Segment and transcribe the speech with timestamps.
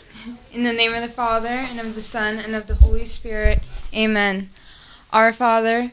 [0.53, 3.63] in the name of the Father, and of the Son, and of the Holy Spirit.
[3.95, 4.51] Amen.
[5.13, 5.93] Our Father,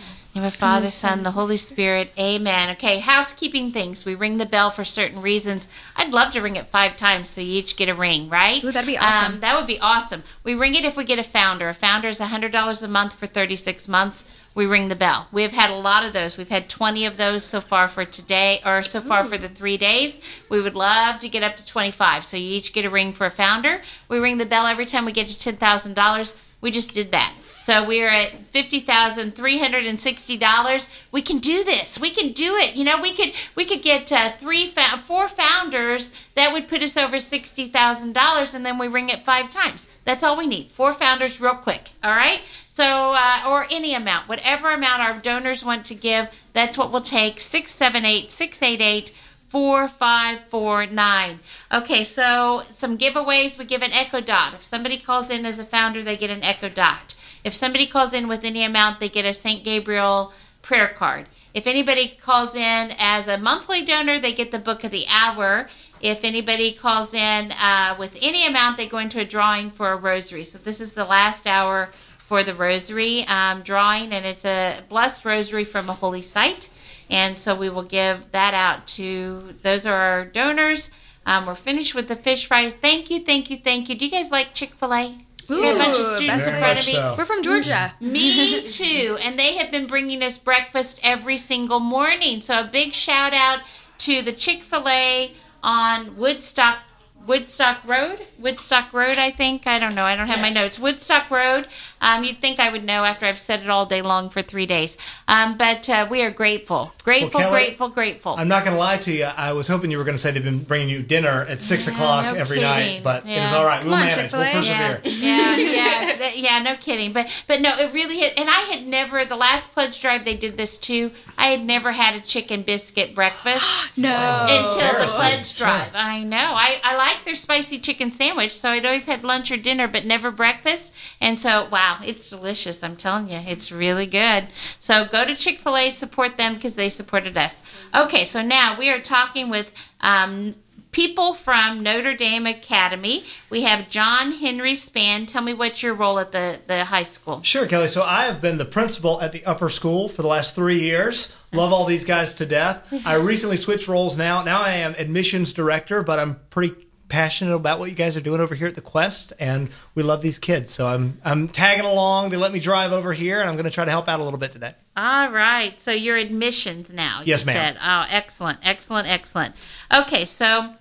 [0.33, 2.13] In the Father, Son, the Holy Spirit.
[2.17, 2.69] Amen.
[2.69, 4.05] Okay, housekeeping things.
[4.05, 5.67] We ring the bell for certain reasons.
[5.97, 8.63] I'd love to ring it five times so you each get a ring, right?
[8.63, 9.33] Ooh, that'd be awesome.
[9.33, 10.23] Um, that would be awesome.
[10.45, 11.67] We ring it if we get a founder.
[11.67, 14.25] A founder is $100 a month for 36 months.
[14.55, 15.27] We ring the bell.
[15.33, 16.37] We've had a lot of those.
[16.37, 19.77] We've had 20 of those so far for today, or so far for the three
[19.77, 20.17] days.
[20.47, 22.25] We would love to get up to 25.
[22.25, 23.81] So you each get a ring for a founder.
[24.07, 26.35] We ring the bell every time we get to $10,000.
[26.61, 27.33] We just did that.
[27.71, 30.89] So we're at fifty thousand three hundred and sixty dollars.
[31.09, 31.97] We can do this.
[31.97, 32.75] We can do it.
[32.75, 36.83] You know, we could we could get uh, three fou- four founders that would put
[36.83, 39.87] us over sixty thousand dollars, and then we ring it five times.
[40.03, 40.69] That's all we need.
[40.69, 41.91] Four founders, real quick.
[42.03, 42.41] All right.
[42.67, 46.99] So uh, or any amount, whatever amount our donors want to give, that's what we'll
[46.99, 47.39] take.
[47.39, 49.13] Six seven eight six eight eight.
[49.47, 51.39] 4549.
[51.73, 53.57] Okay, so some giveaways.
[53.57, 54.53] We give an Echo Dot.
[54.53, 57.15] If somebody calls in as a founder, they get an Echo Dot.
[57.43, 59.63] If somebody calls in with any amount, they get a St.
[59.63, 61.27] Gabriel prayer card.
[61.53, 65.67] If anybody calls in as a monthly donor, they get the book of the hour.
[65.99, 69.97] If anybody calls in uh, with any amount, they go into a drawing for a
[69.97, 70.43] rosary.
[70.43, 75.25] So this is the last hour for the rosary um, drawing, and it's a blessed
[75.25, 76.69] rosary from a holy site.
[77.09, 80.91] And so we will give that out to those are our donors.
[81.25, 82.71] Um, we're finished with the fish fry.
[82.71, 83.95] Thank you, thank you, thank you.
[83.95, 85.25] Do you guys like Chick Fil A?
[85.49, 86.93] Ooh, a bunch of students in front of me.
[86.93, 87.15] so.
[87.17, 87.93] We're from Georgia.
[88.01, 88.11] Mm-hmm.
[88.13, 89.17] Me too.
[89.21, 92.41] And they have been bringing us breakfast every single morning.
[92.41, 93.59] So a big shout out
[93.99, 96.79] to the Chick fil A on Woodstock.
[97.27, 99.67] Woodstock Road, Woodstock Road, I think.
[99.67, 100.05] I don't know.
[100.05, 100.79] I don't have my notes.
[100.79, 101.67] Woodstock Road.
[102.01, 104.65] Um, you'd think I would know after I've said it all day long for three
[104.65, 104.97] days.
[105.27, 108.35] Um, but uh, we are grateful, grateful, Kelly, grateful, grateful.
[108.37, 109.25] I'm not going to lie to you.
[109.25, 111.85] I was hoping you were going to say they've been bringing you dinner at six
[111.87, 112.69] Yeah, o'clock no every kidding.
[112.69, 113.55] night, but it is Yeah.
[113.55, 113.81] all right.
[113.81, 114.31] Come we'll on, manage.
[114.31, 114.51] We'll Chick-fil-A.
[114.53, 115.01] persevere.
[115.05, 116.59] Yeah, yeah, yeah, that- yeah.
[116.59, 118.37] No kidding, but but no, it really hit.
[118.39, 121.11] And I had never the last pledge drive they did this too.
[121.37, 123.63] I had never had a chicken biscuit breakfast
[123.95, 124.09] No.
[124.49, 125.15] until the Embarrassing.
[125.19, 125.67] pledge Sure.
[125.67, 125.91] drive.
[125.93, 126.37] I know.
[126.37, 130.05] I I like their spicy chicken sandwich, so I'd always had lunch or dinner, but
[130.05, 130.93] never breakfast.
[131.19, 132.83] And so, wow, it's delicious.
[132.83, 134.47] I'm telling you, it's really good.
[134.79, 137.61] So go to Chick Fil A, support them because they supported us.
[137.95, 139.71] Okay, so now we are talking with.
[139.99, 140.55] Um,
[140.91, 143.23] People from Notre Dame Academy.
[143.49, 145.25] We have John Henry Span.
[145.25, 147.41] Tell me what's your role at the, the high school.
[147.43, 147.87] Sure, Kelly.
[147.87, 151.33] So I have been the principal at the upper school for the last three years.
[151.53, 152.83] Love all these guys to death.
[153.05, 154.43] I recently switched roles now.
[154.43, 156.75] Now I am admissions director, but I'm pretty
[157.11, 160.21] passionate about what you guys are doing over here at the Quest, and we love
[160.21, 160.73] these kids.
[160.73, 162.29] So I'm I'm tagging along.
[162.29, 164.23] They let me drive over here, and I'm going to try to help out a
[164.23, 164.73] little bit today.
[164.95, 165.79] All right.
[165.79, 167.21] So you're admissions now.
[167.25, 167.55] Yes, ma'am.
[167.55, 167.77] Said.
[167.83, 169.55] Oh, excellent, excellent, excellent.
[169.93, 170.73] Okay, so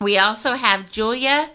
[0.00, 1.50] we also have Julia.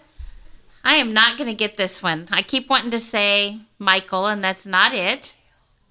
[0.84, 2.28] I am not going to get this one.
[2.30, 5.34] I keep wanting to say Michael, and that's not it.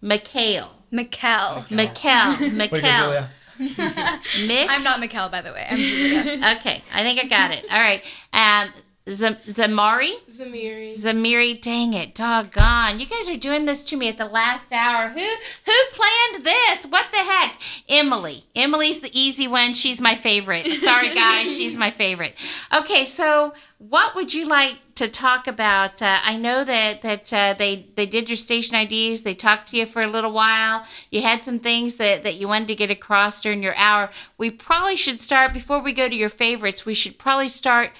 [0.01, 0.71] Mikhail.
[0.91, 1.71] Mikkel.
[1.71, 2.31] Mikhail.
[2.31, 3.27] Way to go, Mikhail.
[4.69, 5.67] I'm not Mikkel, by the way.
[5.69, 6.55] I'm Julia.
[6.59, 7.65] Okay, I think I got it.
[7.69, 8.03] All right.
[8.33, 8.73] Um,
[9.09, 10.11] Z- Zamari?
[10.29, 10.93] Zamiri.
[10.93, 12.99] Zamiri, dang it, doggone.
[12.99, 15.09] You guys are doing this to me at the last hour.
[15.09, 16.85] Who who planned this?
[16.85, 17.59] What the heck?
[17.89, 18.45] Emily.
[18.55, 19.73] Emily's the easy one.
[19.73, 20.67] She's my favorite.
[20.83, 22.35] Sorry, guys, she's my favorite.
[22.71, 25.99] Okay, so what would you like to talk about?
[25.99, 29.23] Uh, I know that that uh, they they did your station IDs.
[29.23, 30.85] They talked to you for a little while.
[31.09, 34.11] You had some things that that you wanted to get across during your hour.
[34.37, 36.85] We probably should start before we go to your favorites.
[36.85, 37.93] We should probably start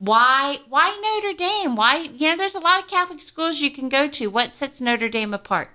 [0.00, 1.76] why why Notre Dame?
[1.76, 4.28] Why you know there's a lot of Catholic schools you can go to.
[4.28, 5.70] What sets Notre Dame apart?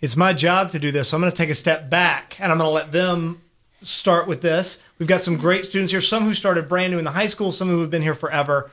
[0.00, 1.08] It's my job to do this.
[1.08, 3.42] So I'm going to take a step back, and I'm going to let them
[3.82, 4.80] start with this.
[4.98, 6.00] We've got some great students here.
[6.00, 7.52] Some who started brand new in the high school.
[7.52, 8.70] Some who have been here forever.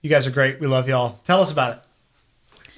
[0.00, 0.58] You guys are great.
[0.58, 1.20] We love y'all.
[1.26, 2.70] Tell us about it.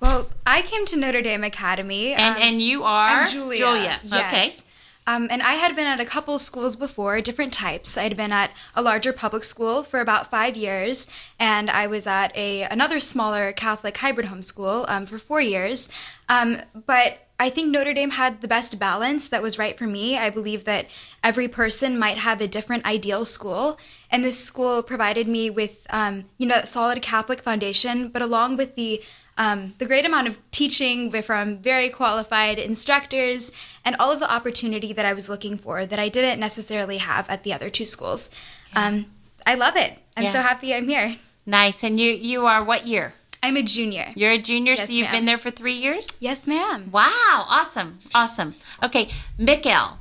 [0.00, 2.14] well, I came to Notre Dame Academy.
[2.14, 3.58] And um, and you are I'm Julia.
[3.58, 4.00] Julia.
[4.02, 4.26] Yes.
[4.32, 4.67] Okay.
[5.08, 7.96] Um, and I had been at a couple schools before, different types.
[7.96, 11.06] I had been at a larger public school for about five years,
[11.40, 15.88] and I was at a another smaller Catholic hybrid homeschool um, for four years.
[16.28, 20.18] Um, but I think Notre Dame had the best balance that was right for me.
[20.18, 20.86] I believe that
[21.22, 23.78] every person might have a different ideal school,
[24.10, 28.56] and this school provided me with, um, you know, that solid Catholic foundation, but along
[28.56, 29.02] with the
[29.36, 33.52] um, the great amount of teaching from very qualified instructors
[33.84, 37.30] and all of the opportunity that I was looking for that I didn't necessarily have
[37.30, 38.30] at the other two schools.
[38.74, 39.06] Um,
[39.46, 39.96] I love it.
[40.16, 40.32] I'm Yeah.
[40.32, 41.18] so happy I'm here.
[41.46, 41.84] Nice.
[41.84, 43.14] And you you are what year?
[43.42, 44.12] I'm a junior.
[44.16, 45.12] You're a junior, Yes, so you've ma'am.
[45.12, 46.16] been there for three years.
[46.20, 46.90] Yes, ma'am.
[46.90, 47.12] Wow.
[47.48, 47.98] Awesome.
[48.14, 48.54] Awesome.
[48.82, 49.08] Okay,
[49.38, 49.92] Mikkel.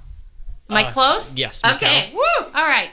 [0.69, 1.34] Am I Uh, close?
[1.36, 2.12] yes, Okay.
[2.13, 2.22] Woo.
[2.54, 2.89] All right.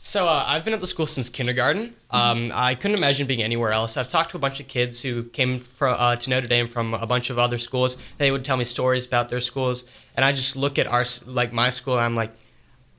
[0.00, 1.94] So uh, I've been at the school since kindergarten.
[2.10, 3.96] Um, I couldn't imagine being anywhere else.
[3.96, 6.92] I've talked to a bunch of kids who came from uh, to Notre Dame from
[6.94, 7.96] a bunch of other schools.
[8.18, 9.84] They would tell me stories about their schools,
[10.16, 11.94] and I just look at our like my school.
[11.96, 12.32] And I'm like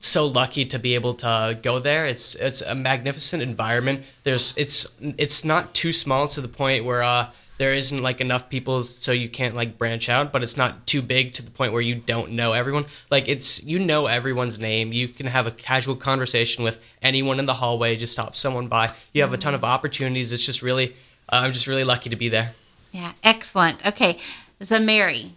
[0.06, 2.06] so lucky to be able to go there.
[2.06, 4.04] It's it's a magnificent environment.
[4.24, 8.48] There's it's it's not too small to the point where uh, there isn't like enough
[8.48, 11.72] people so you can't like branch out, but it's not too big to the point
[11.72, 12.86] where you don't know everyone.
[13.10, 14.92] Like it's you know everyone's name.
[14.92, 17.96] You can have a casual conversation with anyone in the hallway.
[17.96, 18.92] Just stop someone by.
[19.12, 20.32] You have a ton of opportunities.
[20.32, 20.94] It's just really
[21.28, 22.54] uh, I'm just really lucky to be there.
[22.92, 23.12] Yeah.
[23.22, 23.84] Excellent.
[23.84, 24.18] Okay,
[24.60, 25.32] Zamiri.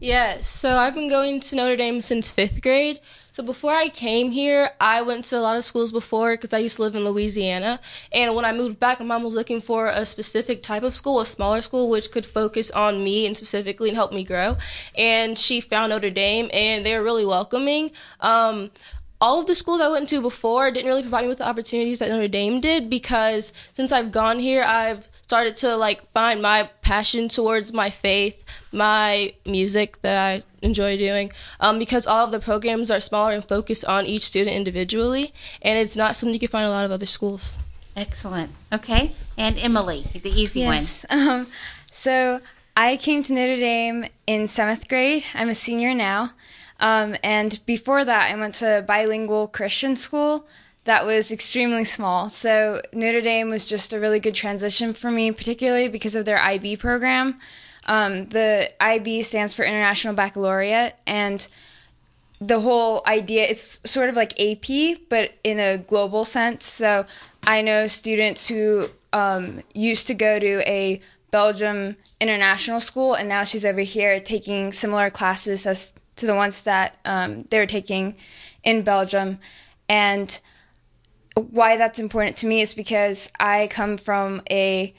[0.00, 3.00] Yes, so I've been going to Notre Dame since fifth grade.
[3.36, 6.58] So before I came here, I went to a lot of schools before because I
[6.58, 7.80] used to live in Louisiana.
[8.10, 11.20] And when I moved back, my mom was looking for a specific type of school,
[11.20, 14.56] a smaller school, which could focus on me and specifically and help me grow.
[14.96, 17.90] And she found Notre Dame, and they were really welcoming.
[18.20, 18.70] Um,
[19.20, 21.98] all of the schools I went to before didn't really provide me with the opportunities
[21.98, 26.70] that Notre Dame did because since I've gone here, I've started to like find my
[26.80, 31.32] passion towards my faith, my music that I enjoy doing.
[31.60, 35.32] Um, because all of the programs are smaller and focused on each student individually,
[35.62, 37.58] and it's not something you can find a lot of other schools.
[37.96, 38.50] Excellent.
[38.70, 40.74] Okay, and Emily, the easy one.
[40.74, 41.06] Yes.
[41.10, 41.46] Um,
[41.90, 42.40] so
[42.76, 45.24] I came to Notre Dame in seventh grade.
[45.32, 46.32] I'm a senior now.
[46.78, 50.46] Um, and before that, I went to a bilingual Christian school
[50.86, 52.28] that was extremely small.
[52.30, 56.38] So Notre Dame was just a really good transition for me, particularly because of their
[56.38, 57.40] IB program.
[57.86, 61.46] Um, the IB stands for International Baccalaureate, and
[62.40, 66.66] the whole idea it's sort of like AP, but in a global sense.
[66.66, 67.06] So
[67.44, 71.00] I know students who um, used to go to a
[71.30, 76.62] Belgium international school, and now she's over here taking similar classes as to the ones
[76.62, 78.16] that um, they were taking
[78.64, 79.38] in Belgium.
[79.88, 80.38] And
[81.34, 84.94] why that's important to me is because I come from a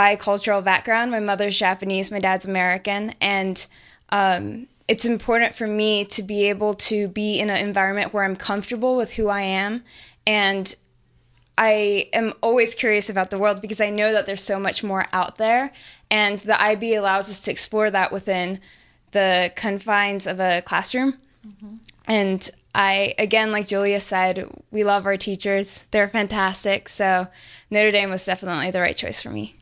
[0.00, 1.10] bicultural background.
[1.10, 3.66] My mother's Japanese, my dad's American, and
[4.08, 8.34] um, it's important for me to be able to be in an environment where I'm
[8.34, 9.84] comfortable with who I am,
[10.26, 10.74] and
[11.58, 15.04] I am always curious about the world because I know that there's so much more
[15.12, 15.70] out there,
[16.10, 18.58] and the IB allows us to explore that within
[19.10, 21.18] the confines of a classroom.
[22.06, 25.84] And I, again, like Julia said, we love our teachers.
[25.90, 26.88] They're fantastic.
[26.88, 27.26] So
[27.70, 29.56] Notre Dame was definitely the right choice for me.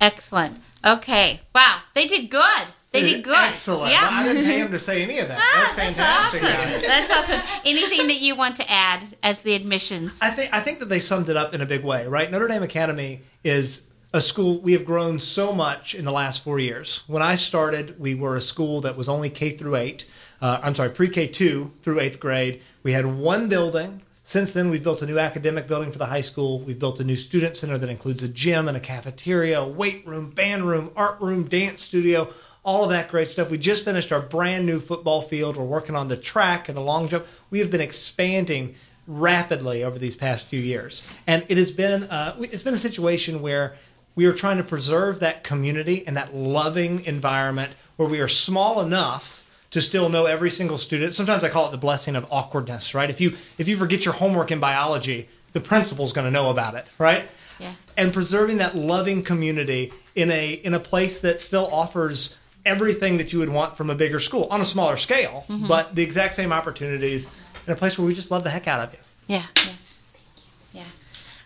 [0.00, 0.60] Excellent.
[0.84, 1.40] Okay.
[1.54, 2.66] Wow, they did good.
[2.92, 3.36] They did good.
[3.36, 3.92] Excellent.
[3.92, 4.02] Yeah.
[4.02, 5.38] Well, I didn't pay him to say any of that.
[5.40, 6.88] Ah, That's fantastic, That's awesome.
[6.88, 7.60] That's awesome.
[7.66, 10.18] Anything that you want to add as the admissions?
[10.22, 12.30] I think I think that they summed it up in a big way, right?
[12.30, 13.82] Notre Dame Academy is
[14.14, 17.02] a school we have grown so much in the last four years.
[17.06, 20.06] When I started, we were a school that was only K through eight.
[20.40, 22.62] Uh, I'm sorry, pre K two through eighth grade.
[22.82, 24.00] We had one building.
[24.28, 26.60] Since then, we've built a new academic building for the high school.
[26.60, 30.06] We've built a new student center that includes a gym and a cafeteria, a weight
[30.06, 32.30] room, band room, art room, dance studio,
[32.62, 33.48] all of that great stuff.
[33.48, 35.56] We just finished our brand new football field.
[35.56, 37.24] We're working on the track and the long jump.
[37.48, 38.74] We have been expanding
[39.06, 43.40] rapidly over these past few years, and it has been uh, it's been a situation
[43.40, 43.76] where
[44.14, 48.82] we are trying to preserve that community and that loving environment where we are small
[48.82, 49.37] enough
[49.70, 51.14] to still know every single student.
[51.14, 53.10] Sometimes I call it the blessing of awkwardness, right?
[53.10, 56.74] If you if you forget your homework in biology, the principal's going to know about
[56.74, 57.28] it, right?
[57.58, 57.74] Yeah.
[57.96, 63.32] And preserving that loving community in a in a place that still offers everything that
[63.32, 66.52] you would want from a bigger school on a smaller scale, but the exact same
[66.52, 67.28] opportunities
[67.66, 68.98] in a place where we just love the heck out of you.
[69.26, 69.46] Yeah.
[69.64, 69.72] Yeah.
[70.72, 70.84] Yeah.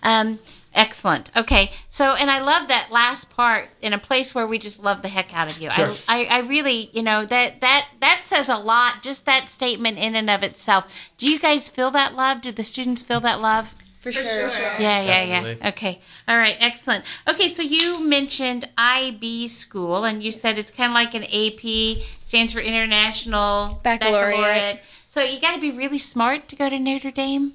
[0.03, 0.39] Um,
[0.75, 1.31] excellent.
[1.37, 1.71] Okay.
[1.89, 5.09] So, and I love that last part in a place where we just love the
[5.09, 5.71] heck out of you.
[5.71, 5.95] Sure.
[6.09, 9.99] I, I, I really, you know, that, that, that says a lot, just that statement
[9.99, 11.11] in and of itself.
[11.19, 12.43] Do you guys feel that love?
[12.43, 13.75] Do the students feel that love?
[14.01, 14.25] For, sure.
[14.25, 15.27] Yeah, yeah, yeah.
[15.43, 15.69] Definitely.
[15.69, 16.01] Okay.
[16.27, 16.57] All right.
[16.59, 17.05] Excellent.
[17.29, 17.47] Okay.
[17.49, 22.53] So you mentioned IB school, and you said it's kind of like an AP, stands
[22.53, 24.81] for International Baccalaureate.
[25.07, 27.53] So you got to be really smart to go to Notre Dame.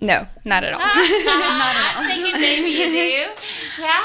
[0.00, 0.78] No, not at all.
[0.80, 3.28] not at I'm thinking maybe you do.
[3.82, 4.02] Yeah.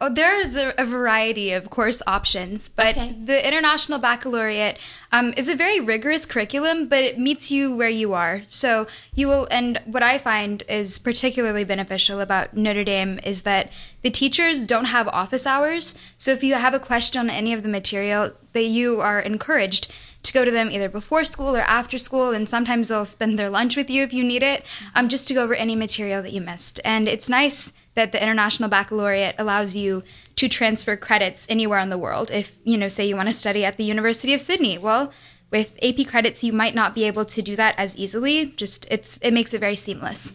[0.00, 3.14] Oh, there's a, a variety of course options, but Okay.
[3.24, 4.76] the International Baccalaureate
[5.12, 8.42] um, is a very rigorous curriculum, but it meets you where you are.
[8.48, 13.70] So you will, and what I find is particularly beneficial about Notre Dame is that
[14.02, 15.96] the teachers don't have office hours.
[16.18, 19.90] So if you have a question on any of the material, that you are encouraged
[20.24, 23.50] to go to them either before school or after school, and sometimes they'll spend their
[23.50, 24.64] lunch with you if you need it,
[24.94, 26.80] um, just to go over any material that you missed.
[26.84, 30.02] And it's nice that the International Baccalaureate allows you
[30.36, 32.30] to transfer credits anywhere in the world.
[32.30, 35.12] If, you know, say you want to study at the University of Sydney, well,
[35.50, 38.46] with AP credits, you might not be able to do that as easily.
[38.56, 40.32] Just it's it makes it very seamless.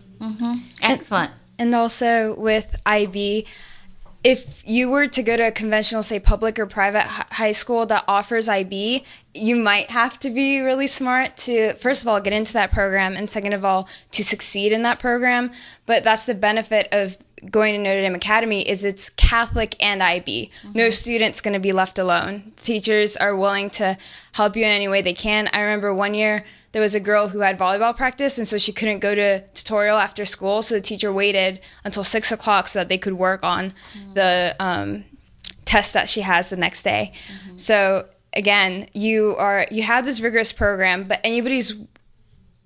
[0.82, 1.32] Excellent.
[1.58, 3.46] And also with IB,
[4.24, 7.86] if you were to go to a conventional, say, public or private hi- high school
[7.86, 12.34] that offers IB, you might have to be really smart to, first of all, get
[12.34, 15.52] into that program, and second of all, to succeed in that program.
[15.86, 17.18] But that's the benefit of
[17.50, 20.52] going to Notre Dame Academy is it's Catholic and IB.
[20.64, 20.78] Mm-hmm.
[20.78, 22.52] No student's going to be left alone.
[22.58, 23.98] Teachers are willing to
[24.34, 25.50] help you in any way they can.
[25.54, 28.72] I remember one year there was a girl who had volleyball practice, and so she
[28.72, 30.62] couldn't go to tutorial after school.
[30.62, 33.74] So the teacher waited until six o'clock so that they could work on
[34.14, 35.06] the um,
[35.66, 37.14] test that she has the next day.
[37.56, 41.74] So again, you are you have this rigorous program, but anybody's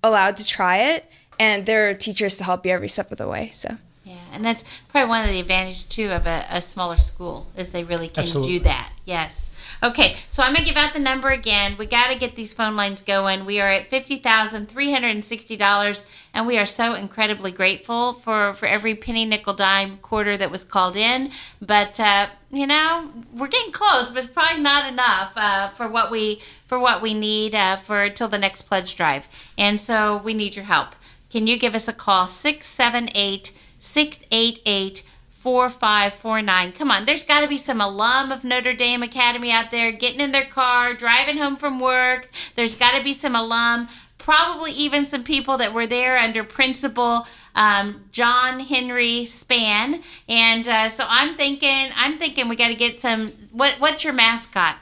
[0.04, 3.28] allowed to try it, and there are teachers to help you every step of the
[3.28, 3.50] way.
[3.50, 3.78] So.
[4.04, 7.70] Yeah, and that's probably one of the advantages too of a, a smaller school is
[7.70, 8.58] they really can Absolutely.
[8.58, 8.92] do that.
[9.06, 9.50] Yes.
[9.84, 11.75] Okay, so I'm gonna give out the number again.
[11.78, 13.44] We got to get these phone lines going.
[13.44, 17.52] We are at fifty thousand three hundred and sixty dollars, and we are so incredibly
[17.52, 21.32] grateful for for every penny, nickel, dime, quarter that was called in.
[21.62, 26.10] But uh, you know, we're getting close, but it's probably not enough uh, for what
[26.10, 29.28] we for what we need uh, for till the next pledge drive.
[29.58, 30.96] And so we need your help.
[31.30, 32.28] Can you give us a call?
[32.28, 35.04] 678 688
[35.44, 36.72] 4549.
[36.72, 40.22] Come on, there's got to be some alum of Notre Dame Academy out there getting
[40.22, 42.30] in their car, driving home from work.
[42.56, 47.28] There's got to be some alum, probably even some people that were there under Principal
[47.56, 50.02] um, John Henry Span.
[50.30, 53.28] And uh, so I'm thinking, I'm thinking we got to get some.
[53.52, 54.78] What What's your mascot?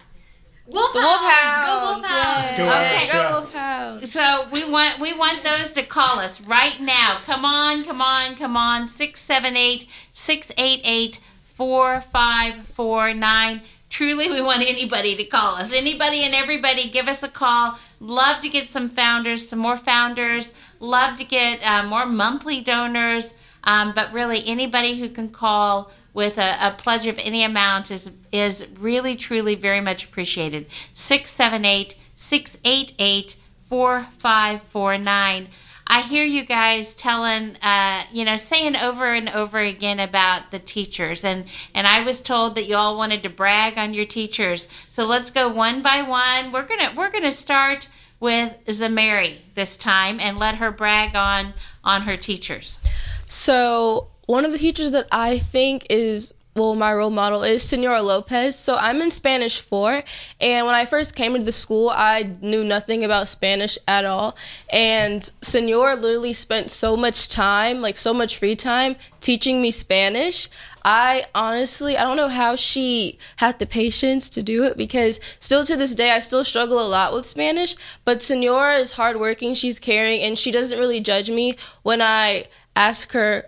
[0.68, 1.65] Wolfhounds!
[1.65, 2.48] Go Wolfhounds!
[2.51, 2.63] go Okay.
[2.63, 3.12] Wolfhounds.
[3.12, 3.32] Go Yeah.
[3.34, 4.12] Wolfhounds.
[4.12, 7.20] So we want we want those to call us right now.
[7.25, 8.88] Come on, come on, come on.
[8.88, 13.62] 678 688 4549.
[13.89, 15.74] Truly, we want anybody to call us.
[15.74, 17.77] Anybody and everybody, give us a call.
[18.00, 20.53] Love to get some founders, some more founders.
[20.80, 23.34] Love to get uh, more monthly donors.
[23.65, 28.12] Um, but really, anybody who can call with a, a pledge of any amount is
[28.32, 30.68] is really, truly, very much appreciated.
[30.94, 33.36] 678 688
[33.68, 35.48] 4549.
[35.88, 40.60] I hear you guys telling, uh, you know, saying over and over again about the
[40.60, 44.68] teachers, and and I was told that you all wanted to brag on your teachers.
[44.88, 46.51] So let's go one by one.
[46.51, 47.89] We're gonna we're gonna start
[48.22, 51.53] with Zamari this time and let her brag on
[51.84, 52.80] on her teachers.
[53.27, 58.01] So one of the teachers that I think is well, my role model is Senora
[58.01, 58.60] Lopez.
[58.60, 60.04] So I'm in Spanish 4.
[60.42, 64.36] And when I first came into the school, I knew nothing about Spanish at all.
[64.70, 70.50] And Senora literally spent so much time, like so much free time, teaching me Spanish.
[70.84, 75.63] I honestly, I don't know how she had the patience to do it because still
[75.63, 77.78] to this day, I still struggle a lot with Spanish.
[78.04, 83.13] But Senora is hardworking, she's caring, and she doesn't really judge me when I ask
[83.13, 83.46] her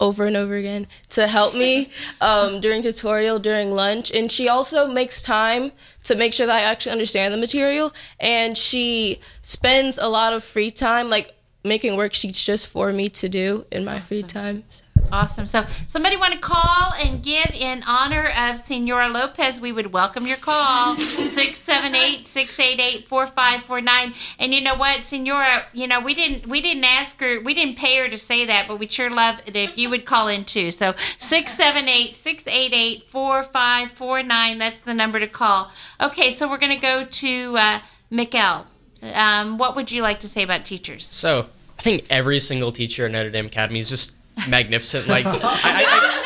[0.00, 4.10] over and over again to help me um, during tutorial, during lunch.
[4.10, 5.72] And she also makes time
[6.04, 7.92] to make sure that I actually understand the material.
[8.20, 13.28] And she spends a lot of free time, like making worksheets just for me to
[13.28, 14.64] do in my free time.
[14.68, 14.83] So.
[15.12, 15.46] Awesome.
[15.46, 19.60] So, somebody want to call and give in honor of Senora Lopez?
[19.60, 24.14] We would welcome your call 678 688 4549.
[24.38, 27.76] And you know what, Senora, you know, we didn't we didn't ask her, we didn't
[27.76, 30.44] pay her to say that, but we'd sure love it if you would call in
[30.44, 30.70] too.
[30.70, 34.58] So, 678 688 4549.
[34.58, 35.70] That's the number to call.
[36.00, 37.80] Okay, so we're going to go to uh,
[38.10, 38.64] Mikkel.
[39.12, 41.06] Um, what would you like to say about teachers?
[41.06, 41.46] So
[41.78, 44.12] I think every single teacher at Notre Dame Academy is just
[44.48, 45.06] magnificent.
[45.08, 45.38] Like, I, I,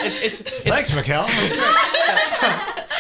[0.01, 1.27] I, it's, it's, it's, Thanks, Mikhail.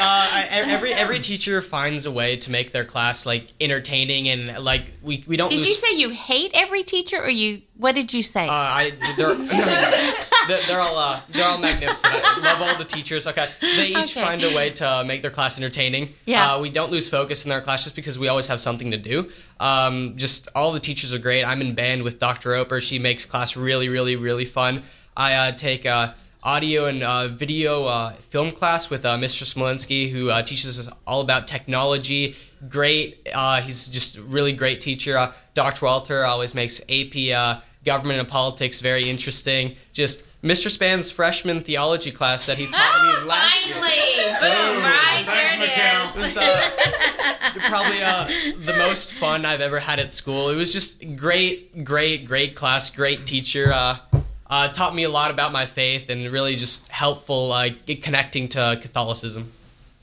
[0.00, 4.62] uh, I, every every teacher finds a way to make their class like entertaining and
[4.64, 5.50] like we, we don't.
[5.50, 7.62] Did lose, you say you hate every teacher, or you?
[7.76, 8.46] What did you say?
[8.46, 9.34] Uh, I they're,
[10.48, 12.12] they're, they're all uh, they're all magnificent.
[12.12, 13.26] I love all the teachers.
[13.26, 14.22] Okay, they each Okay.
[14.22, 16.14] find a way to make their class entertaining.
[16.26, 16.54] Yeah.
[16.54, 18.96] uh, we don't lose focus in their class just because we always have something to
[18.96, 19.30] do.
[19.60, 21.44] Um, just all the teachers are great.
[21.44, 22.50] I'm in band with Dr.
[22.50, 22.80] Oper.
[22.80, 24.82] She makes class really, really, really fun.
[25.18, 26.12] I uh, take uh,
[26.44, 29.42] audio and uh, video uh, film class with uh, Mr.
[29.44, 32.36] Smolinski, who uh, teaches us all about technology.
[32.68, 33.26] Great.
[33.34, 35.18] Uh, he's just a really great teacher.
[35.18, 35.86] Uh, Dr.
[35.86, 39.74] Walter always makes AP uh, government and politics very interesting.
[39.92, 40.70] Just Mr.
[40.70, 43.74] Span's freshman theology class that he taught me last year.
[43.74, 44.38] Finally!
[44.40, 44.82] Boom!
[44.84, 46.36] Right there it It is.
[46.36, 46.70] was uh,
[47.68, 48.28] probably uh,
[48.64, 50.48] the most fun I've ever had at school.
[50.50, 53.72] It was just great, great, great class, great teacher.
[53.72, 53.98] Uh,
[54.50, 57.70] uh, taught me a lot about my faith and really just helpful uh,
[58.02, 59.52] connecting to Catholicism.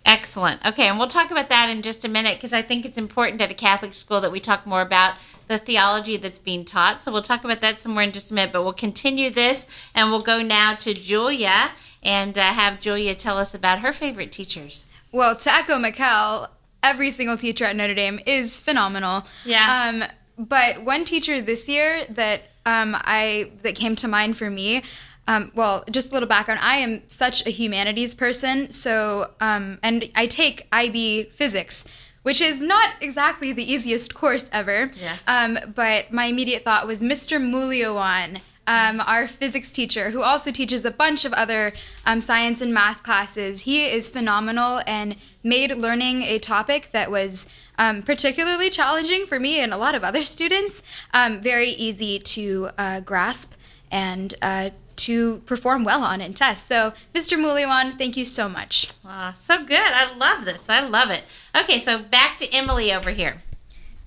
[0.05, 0.63] Excellent.
[0.63, 3.41] Okay, and we'll talk about that in just a minute because I think it's important
[3.41, 5.15] at a Catholic school that we talk more about
[5.47, 7.01] the theology that's being taught.
[7.01, 8.53] So we'll talk about that some more in just a minute.
[8.53, 11.71] But we'll continue this and we'll go now to Julia
[12.03, 14.85] and uh, have Julia tell us about her favorite teachers.
[15.11, 16.49] Well, to echo Mikkel,
[16.83, 19.25] every single teacher at Notre Dame is phenomenal.
[19.43, 19.89] Yeah.
[19.89, 20.03] Um,
[20.37, 24.83] but one teacher this year that um, I that came to mind for me.
[25.27, 26.59] Um, well, just a little background.
[26.61, 31.85] I am such a humanities person, so um, and I take IB physics,
[32.23, 34.91] which is not exactly the easiest course ever.
[34.99, 35.17] Yeah.
[35.27, 37.41] Um, but my immediate thought was Mr.
[37.41, 41.73] Mulioan, um, our physics teacher, who also teaches a bunch of other
[42.05, 43.61] um, science and math classes.
[43.61, 49.59] He is phenomenal and made learning a topic that was um, particularly challenging for me
[49.59, 50.81] and a lot of other students
[51.13, 53.53] um, very easy to uh, grasp
[53.91, 56.67] and uh, to perform well on in tests.
[56.67, 57.39] So, Mr.
[57.39, 58.89] Mulioan, thank you so much.
[59.03, 59.79] Ah, so good.
[59.79, 60.69] I love this.
[60.69, 61.23] I love it.
[61.55, 63.41] Okay, so back to Emily over here.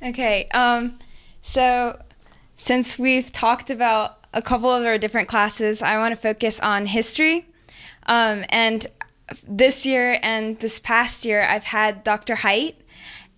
[0.02, 0.98] Okay, um,
[1.42, 2.00] so
[2.56, 6.86] since we've talked about a couple of our different classes, I want to focus on
[6.86, 7.46] history.
[8.06, 8.86] Um, and
[9.46, 12.36] this year and this past year, I've had Dr.
[12.36, 12.76] Height.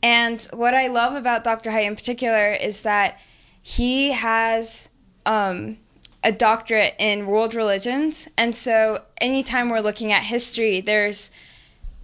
[0.02, 1.70] And what I love about Dr.
[1.70, 3.18] Height in particular is that
[3.62, 4.88] he has
[5.26, 5.78] um,
[6.24, 8.28] a doctorate in world religions.
[8.36, 11.30] And so anytime we're looking at history, there's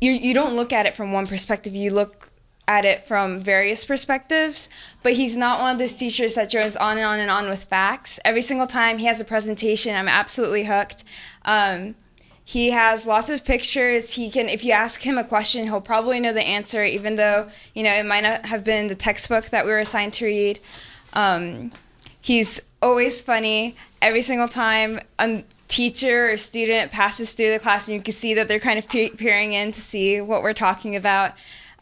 [0.00, 1.74] you you don't look at it from one perspective.
[1.74, 2.30] You look
[2.68, 4.68] at it from various perspectives.
[5.02, 7.64] But he's not one of those teachers that goes on and on and on with
[7.64, 8.18] facts.
[8.24, 11.04] Every single time he has a presentation, I'm absolutely hooked.
[11.44, 11.94] Um,
[12.48, 14.12] he has lots of pictures.
[14.14, 17.50] He can, if you ask him a question, he'll probably know the answer, even though
[17.74, 20.61] you know it might not have been the textbook that we were assigned to read.
[21.14, 21.72] Um,
[22.20, 23.74] he's always funny.
[24.00, 28.35] Every single time a teacher or student passes through the class, and you can see
[28.35, 31.32] that they're kind of pe- peering in to see what we're talking about.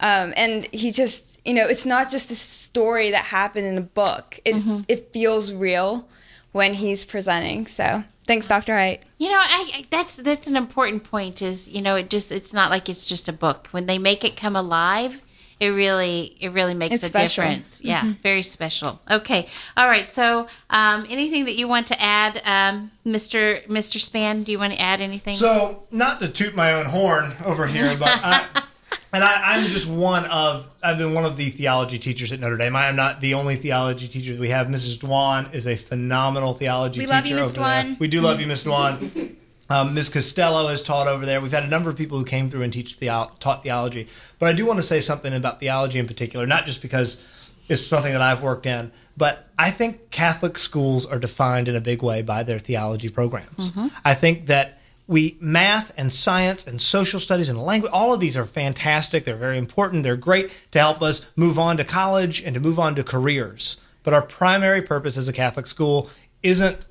[0.00, 3.82] Um, and he just, you know, it's not just a story that happened in a
[3.82, 4.40] book.
[4.46, 4.54] It
[4.88, 6.08] it feels real
[6.52, 7.66] when he's presenting.
[7.66, 8.74] So thanks, Dr.
[8.76, 9.04] Height.
[9.18, 11.42] You know, I, I that's that's an important point.
[11.42, 13.68] Is you know, it just it's not like it's just a book.
[13.70, 15.20] When they make it come alive,
[15.60, 17.44] it really it really makes It's a special.
[17.44, 17.80] difference.
[17.82, 19.00] Yeah, very special.
[19.10, 20.08] Okay, all right.
[20.08, 24.42] So, um, anything that you want to add, um, Mister Mister Span?
[24.42, 25.36] Do you want to add anything?
[25.36, 28.46] So, not to toot my own horn over here, but I,
[29.14, 32.56] and I, I'm just one of I've been one of the theology teachers at Notre
[32.56, 32.74] Dame.
[32.76, 34.66] I am not the only theology teacher that we have.
[34.66, 34.98] Mrs.
[34.98, 37.14] Dwan is a phenomenal theology We teacher.
[37.14, 37.52] love you, Miss.
[37.52, 37.98] Dwan.
[37.98, 39.36] We do love you, Miss Dwan.
[39.70, 40.10] Um, Ms.
[40.10, 41.40] Costello has taught over there.
[41.40, 44.08] We've had a number of people who came through and teach theo- taught theology.
[44.38, 47.22] But I do want to say something about theology in particular, not just because
[47.68, 51.80] it's something that I've worked in, but I think Catholic schools are defined in a
[51.80, 53.72] big way by their theology programs.
[54.04, 58.36] I think that we math and science and social studies and language all of these
[58.36, 59.24] are fantastic.
[59.24, 60.02] They're very important.
[60.02, 63.78] They're great to help us move on to college and to move on to careers.
[64.02, 66.10] But our primary purpose as a catholic school
[66.42, 66.86] isn't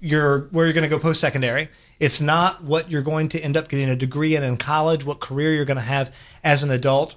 [0.00, 1.68] your where you're going to go post secondary
[2.00, 5.20] it's not what you're going to end up getting a degree in in college what
[5.20, 7.14] career you're going to have as an adult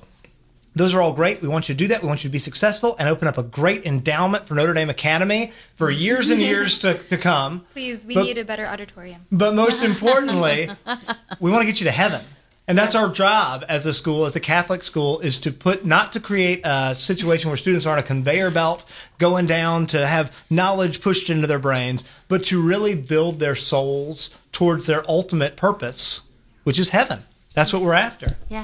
[0.76, 1.42] those are all great.
[1.42, 2.02] We want you to do that.
[2.02, 4.90] We want you to be successful and open up a great endowment for Notre Dame
[4.90, 7.66] Academy for years and years to, to come.
[7.74, 9.26] Please, we But- need a better auditorium.
[9.32, 10.70] But most importantly,
[11.40, 12.22] we want to get you to heaven.
[12.66, 16.14] And that's our job as a school, as a Catholic school, is to put, not
[16.14, 18.86] to create a situation where students are on a conveyor belt
[19.18, 24.30] going down to have knowledge pushed into their brains, but to really build their souls
[24.54, 26.22] towards their ultimate purpose,
[26.64, 27.24] which is heaven.
[27.54, 28.28] That's what we're after.
[28.48, 28.64] Yeah.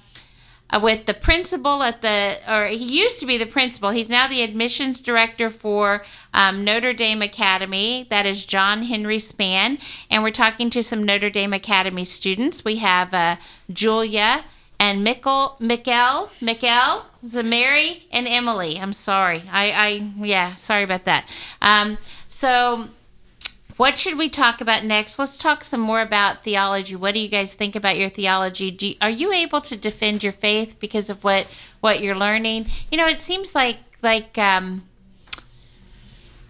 [0.82, 3.90] with the principal at the, or he used to be the principal.
[3.90, 6.04] He's now the admissions director for
[6.34, 8.06] um, Notre Dame Academy.
[8.10, 9.80] That is John Henry Span.
[10.12, 12.64] And we're talking to some Notre Dame Academy students.
[12.64, 13.38] We have uh,
[13.72, 14.44] Julia
[14.80, 17.04] and Mikkel, Mikkel, Mikkel,
[17.44, 18.80] Mary and Emily.
[18.80, 19.44] I'm sorry.
[19.52, 19.88] I, I,
[20.24, 21.26] yeah, sorry about that.
[21.62, 21.98] Um,
[22.30, 22.90] so,
[23.80, 25.18] what should we talk about next?
[25.18, 26.98] Let's talk some more about theology.
[26.98, 28.76] What do you guys think about your theology?
[28.78, 31.48] You, are you able to defend your faith because of what
[31.80, 32.66] what you're learning?
[32.92, 34.84] You know, it seems like like um,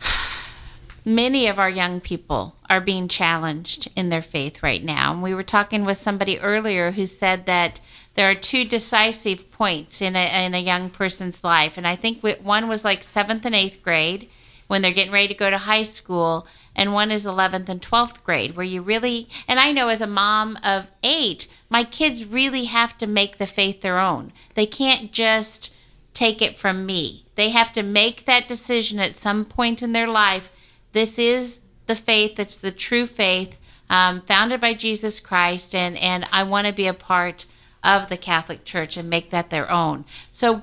[1.05, 5.13] many of our young people are being challenged in their faith right now.
[5.13, 7.79] And we were talking with somebody earlier who said that
[8.15, 12.23] there are two decisive points in a in a young person's life, and I think
[12.41, 14.31] one was like seventh and eighth grade
[14.65, 16.47] when they're getting ready to go to high school
[16.79, 20.07] and one is 11th and 12th grade where you really and i know as a
[20.07, 24.33] mom of eight my kids really have to make the faith their own.
[24.55, 25.73] They can't just
[26.13, 27.25] take it from me.
[27.35, 30.51] They have to make that decision at some point in their life.
[30.91, 33.57] This is the faith that's the true faith
[33.89, 37.47] um, founded by jesus christ and and i want to be a part
[37.83, 40.05] of the catholic church and make that their own.
[40.31, 40.61] So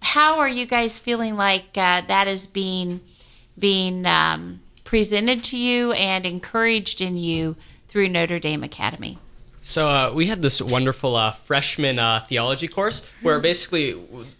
[0.00, 3.00] how are you guys feeling like uh, that is being
[3.58, 4.61] being um,
[4.92, 7.56] presented to you and encouraged in you
[7.88, 9.18] through Notre Dame Academy.
[9.62, 13.94] So uh, we had this wonderful uh, freshman uh, theology course where basically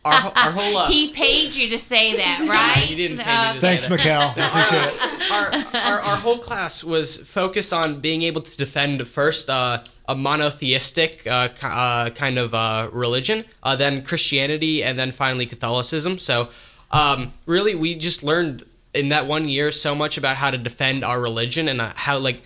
[0.05, 2.85] our, our whole uh, he paid you to say that, right?
[2.85, 3.99] he didn't pay me to Thanks, that.
[3.99, 4.33] Mikkel.
[4.47, 5.33] Appreciate it.
[5.33, 10.15] our, our, our whole class was focused on being able to defend first uh, a
[10.15, 16.19] monotheistic uh, uh, kind of uh, religion, uh, then Christianity, and then finally Catholicism.
[16.19, 16.51] So,
[16.91, 21.05] um, really, we just learned in that one year so much about how to defend
[21.05, 22.43] our religion and uh, how, like,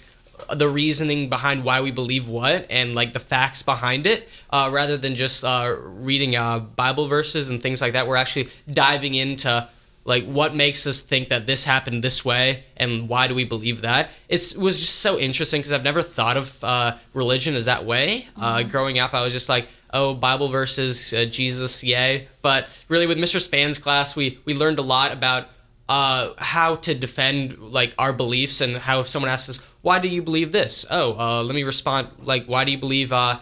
[0.54, 4.96] the reasoning behind why we believe what and like the facts behind it uh, rather
[4.96, 8.06] than just uh, reading uh, bible verses and things like that.
[8.06, 9.68] We're actually diving into
[10.04, 13.80] like what makes us think that this happened this way and why do we believe
[13.80, 14.10] that.
[14.28, 17.84] It's, it was just so interesting because i've never thought of uh, religion as that
[17.84, 18.28] way.
[18.36, 22.28] Uh, growing up i was just like oh bible verses uh, jesus yay.
[22.42, 25.48] But really with mr span's class we we learned a lot about
[25.88, 30.08] uh, how to defend like our beliefs and how if someone asks us why do
[30.08, 33.38] you believe this oh uh, let me respond like why do you believe uh,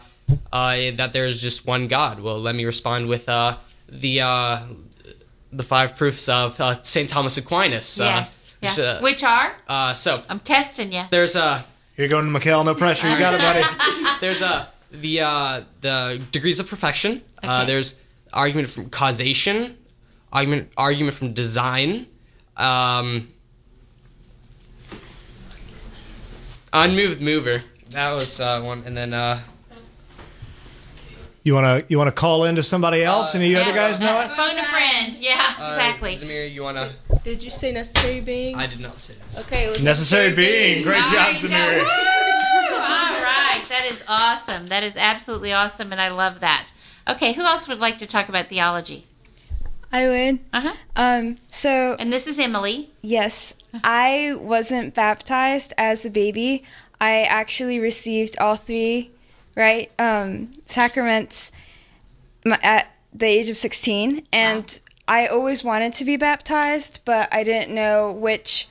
[0.52, 3.57] uh, that there's just one god well let me respond with uh,
[3.88, 4.61] the uh,
[5.52, 7.96] the five proofs of uh, Saint Thomas Aquinas.
[7.98, 8.00] Yes.
[8.00, 8.26] Uh,
[8.61, 8.85] which, Yeah.
[8.85, 9.57] uh, Which are?
[9.68, 11.04] uh, so I'm testing you.
[11.11, 11.64] there's a
[11.96, 13.09] You're going to Mikhail, no pressure.
[13.09, 13.62] You got it, buddy.
[14.20, 17.22] there's a the uh, the degrees of perfection.
[17.42, 17.66] Uh, Okay.
[17.72, 17.94] there's
[18.33, 19.76] argument from causation,
[20.33, 22.07] argument argument from design,
[22.56, 23.28] um,
[26.72, 27.62] unmoved mover.
[27.90, 29.40] That was uh, one, and then uh,
[31.44, 33.34] You wanna you wanna call in to somebody else?
[33.34, 34.30] Any other guys know Uh, it?
[34.32, 35.14] Phone a friend.
[35.16, 36.16] Yeah, uh, exactly.
[36.16, 36.92] Zamir, you wanna?
[37.22, 38.56] Did you say necessary being?
[38.56, 39.40] I did not say this.
[39.44, 40.82] okay, it was Necessary being.
[40.82, 41.48] Great All job, right, go.
[41.48, 41.78] Samiri.
[41.78, 42.74] Woo!
[42.76, 44.66] All right, that is awesome.
[44.68, 46.70] That is absolutely awesome, and I love that.
[47.08, 49.06] Okay, who else would like to talk about theology?
[49.94, 50.40] I would.
[50.52, 50.74] Uh huh.
[50.96, 52.90] Um, so And this is Emily.
[53.00, 53.54] Yes,
[53.85, 56.64] I wasn't baptized as a baby.
[57.00, 59.12] I actually received all three,
[59.54, 61.52] right, um, sacraments
[62.44, 64.26] at the age of 16.
[64.33, 68.68] And I always wanted to be baptized, but I didn't know which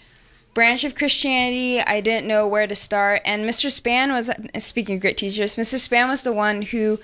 [0.53, 1.79] branch of Christianity.
[1.79, 3.21] I didn't know where to start.
[3.23, 3.71] And Mr.
[3.71, 5.79] Span was, speaking of great teachers, Mr.
[5.79, 6.99] Span was the one who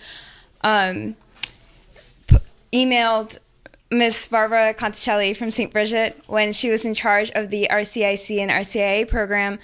[0.62, 1.16] um,
[2.28, 2.38] p-
[2.74, 3.40] emailed
[3.92, 5.72] Miss Barbara Conticelli from St.
[5.72, 9.60] Bridget when she was in charge of the RCIC and RCIA program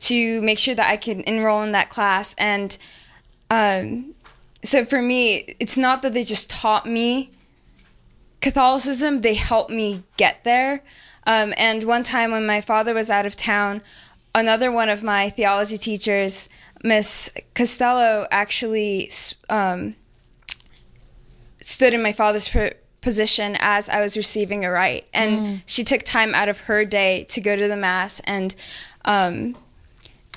[0.00, 2.34] to make sure that I could enroll in that class.
[2.38, 2.76] And
[3.50, 4.14] um,
[4.62, 7.30] so for me, it's not that they just taught me
[8.40, 10.82] Catholicism, they helped me get there.
[11.26, 13.82] Um, and one time when my father was out of town,
[14.34, 16.48] another one of my theology teachers,
[16.82, 19.10] Miss Costello, actually
[19.50, 19.94] um,
[21.60, 25.06] stood in my father's pr- position as I was receiving a rite.
[25.12, 28.20] And she took time out of her day to go to the Mass.
[28.24, 28.54] And
[29.04, 29.56] um,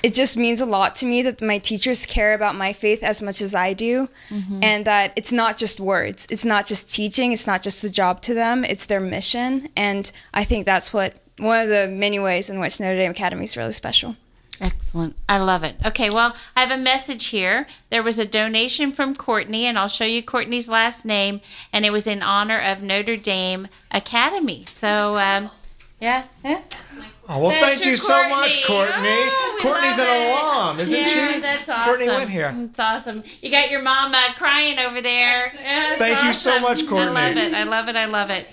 [0.02, 3.22] it just means a lot to me that my teachers care about my faith as
[3.22, 4.08] much as I do.
[4.62, 8.20] And that it's not just words, it's not just teaching, it's not just a job
[8.22, 9.68] to them, it's their mission.
[9.76, 13.44] And I think that's what one of the many ways in which Notre Dame Academy
[13.44, 14.14] is really special.
[14.94, 15.16] Excellent.
[15.28, 15.74] I love it.
[15.84, 17.66] Okay, well, I have a message here.
[17.90, 21.40] There was a donation from Courtney, and I'll show you Courtney's last name,
[21.72, 24.64] and it was in honor of Notre Dame Academy.
[24.68, 25.50] So, um,
[26.00, 26.62] yeah, yeah.
[27.28, 28.92] Oh, well, That's thank you so much, Courtney.
[28.92, 29.08] Courtney.
[29.08, 30.30] Oh, Courtney's an it.
[30.30, 31.40] alum, isn't yeah, she?
[31.40, 31.84] that's awesome.
[31.86, 32.54] Courtney went here.
[32.56, 33.24] It's awesome.
[33.40, 35.52] You got your mom uh, crying over there.
[35.54, 37.16] Yeah, that's Thank you so much, Courtney.
[37.16, 37.54] I love it.
[37.54, 37.96] I love it.
[37.96, 38.46] I love it.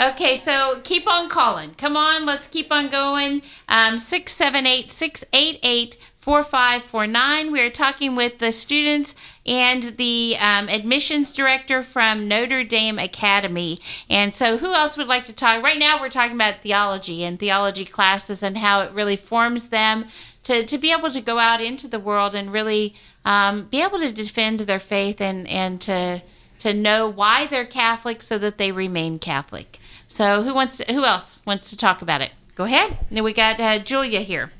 [0.00, 1.74] Okay, so keep on calling.
[1.74, 3.42] Come on, let's keep on going.
[3.68, 7.52] Um, 678 688 4549.
[7.52, 9.14] We are talking with the students
[9.46, 13.78] and the um, admissions director from Notre Dame Academy.
[14.10, 15.62] And so, who else would like to talk?
[15.62, 20.06] Right now, we're talking about theology and theology classes and how it really forms them
[20.44, 24.00] to, to be able to go out into the world and really um, be able
[24.00, 26.22] to defend their faith and, and to
[26.64, 29.78] to know why they're Catholic so that they remain Catholic.
[30.14, 32.30] So who wants to, who else wants to talk about it?
[32.54, 32.98] Go ahead.
[33.10, 34.52] Then we got uh, Julia here.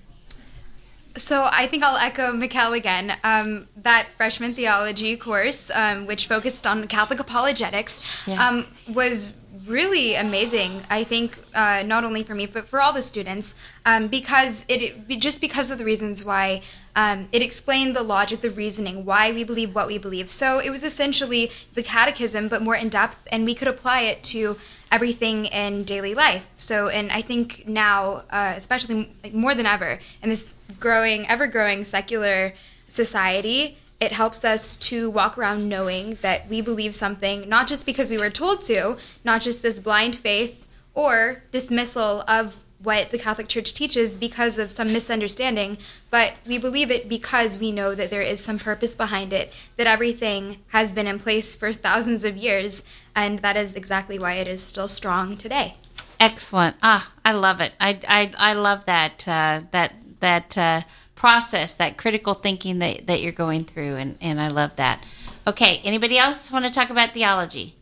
[1.16, 3.16] So I think I'll echo Mikhail again.
[3.22, 8.44] Um, that freshman theology course, um, which focused on Catholic apologetics, Yeah.
[8.48, 9.32] um, was
[9.66, 10.82] really amazing.
[10.90, 13.54] I think uh, not only for me but for all the students,
[13.86, 16.62] um, because it, just because of the reasons why
[16.96, 20.30] um, it explained the logic, the reasoning, why we believe what we believe.
[20.30, 24.22] So it was essentially the catechism, but more in depth, and we could apply it
[24.24, 24.56] to
[24.92, 26.48] everything in daily life.
[26.56, 31.46] So, and I think now, uh, especially like more than ever, in this growing, ever
[31.46, 32.54] growing secular
[32.86, 38.10] society, it helps us to walk around knowing that we believe something, not just because
[38.10, 43.48] we were told to, not just this blind faith or dismissal of what the Catholic
[43.48, 45.78] Church teaches because of some misunderstanding,
[46.10, 49.86] but we believe it because we know that there is some purpose behind it, that
[49.86, 52.84] everything has been in place for thousands of years,
[53.16, 55.76] and that is exactly why it is still strong today.
[56.20, 56.76] Excellent.
[56.82, 57.72] Ah, I love it.
[57.80, 60.82] I I, I love that uh, that that uh,
[61.14, 65.04] process, that critical thinking that, that you're going through, and, and I love that.
[65.46, 67.74] Okay, anybody else want to talk about theology?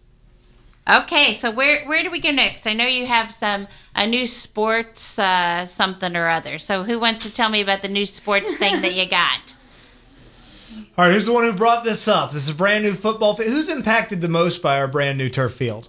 [0.91, 2.67] Okay, so where where do we go next?
[2.67, 6.59] I know you have some a new sports uh, something or other.
[6.59, 9.55] So who wants to tell me about the new sports thing that you got?
[10.99, 12.33] All right, who's the one who brought this up?
[12.33, 13.51] This is a brand new football field.
[13.51, 15.89] Who's impacted the most by our brand new turf field?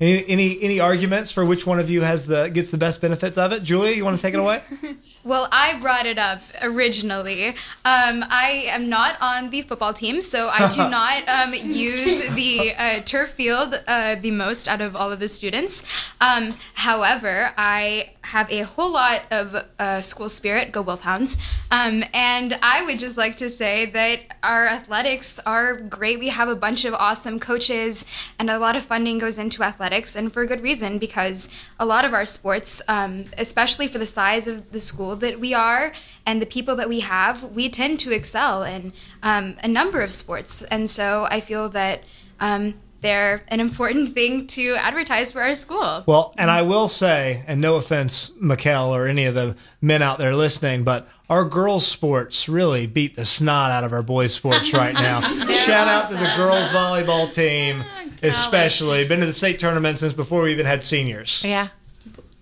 [0.00, 3.36] Any, any any arguments for which one of you has the gets the best benefits
[3.36, 3.64] of it?
[3.64, 4.62] Julia, you want to take it away?
[5.24, 7.48] Well, I brought it up originally.
[7.84, 12.74] Um, I am not on the football team, so I do not um, use the
[12.74, 15.82] uh, turf field uh, the most out of all of the students.
[16.22, 21.36] Um, however, I have a whole lot of uh, school spirit, go Wolfhounds,
[21.70, 26.20] um, and I would just like to say that our athletics are great.
[26.20, 28.06] We have a bunch of awesome coaches,
[28.38, 31.48] and a lot of funding goes into athletics, and for a good reason because
[31.78, 35.54] a lot of our sports, um, especially for the size of the school that we
[35.54, 35.92] are
[36.26, 40.12] and the people that we have, we tend to excel in um, a number of
[40.12, 40.62] sports.
[40.70, 42.02] And so I feel that
[42.40, 46.02] um, they're an important thing to advertise for our school.
[46.06, 50.18] Well, and I will say, and no offense, Mikkel or any of the men out
[50.18, 54.72] there listening, but our girls' sports really beat the snot out of our boys' sports
[54.72, 55.20] right now.
[55.52, 57.84] Shout out to the girls' volleyball team,
[58.22, 59.06] especially.
[59.06, 61.44] Been to the state tournament since before we even had seniors.
[61.44, 61.68] Yeah.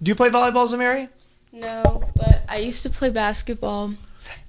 [0.03, 1.09] Do you play volleyball, Zamari?
[1.53, 3.95] No, but I used to play basketball.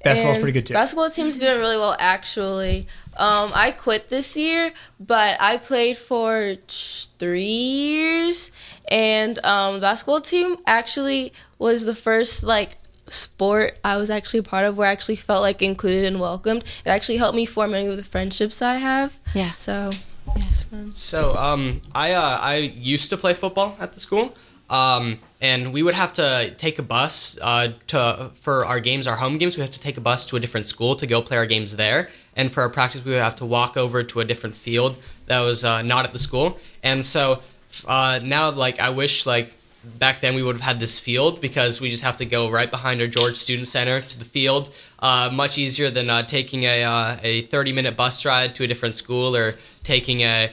[0.03, 0.73] Basketball's and pretty good too.
[0.73, 2.87] Basketball team's doing really well, actually.
[3.15, 8.51] Um, I quit this year, but I played for three years,
[8.89, 12.77] and um, the basketball team actually was the first like
[13.09, 16.63] sport I was actually part of where I actually felt like included and welcomed.
[16.85, 19.17] It actually helped me form many of the friendships I have.
[19.33, 19.53] Yeah.
[19.53, 19.91] So,
[20.35, 20.91] it's fun.
[20.93, 24.33] So um, I uh, I used to play football at the school,
[24.69, 29.15] um, and we would have to take a bus uh, to for our games, our
[29.15, 29.57] home games.
[29.57, 31.75] We have to take a bus to a different school to go play our games
[31.75, 32.09] there.
[32.35, 35.39] And for our practice, we would have to walk over to a different field that
[35.41, 36.59] was uh, not at the school.
[36.83, 37.41] And so
[37.85, 41.79] uh, now, like I wish like back then we would have had this field because
[41.79, 44.73] we just have to go right behind our George Student Center to the field.
[44.99, 48.67] Uh, much easier than uh, taking a uh, a 30 minute bus ride to a
[48.67, 50.51] different school or taking a,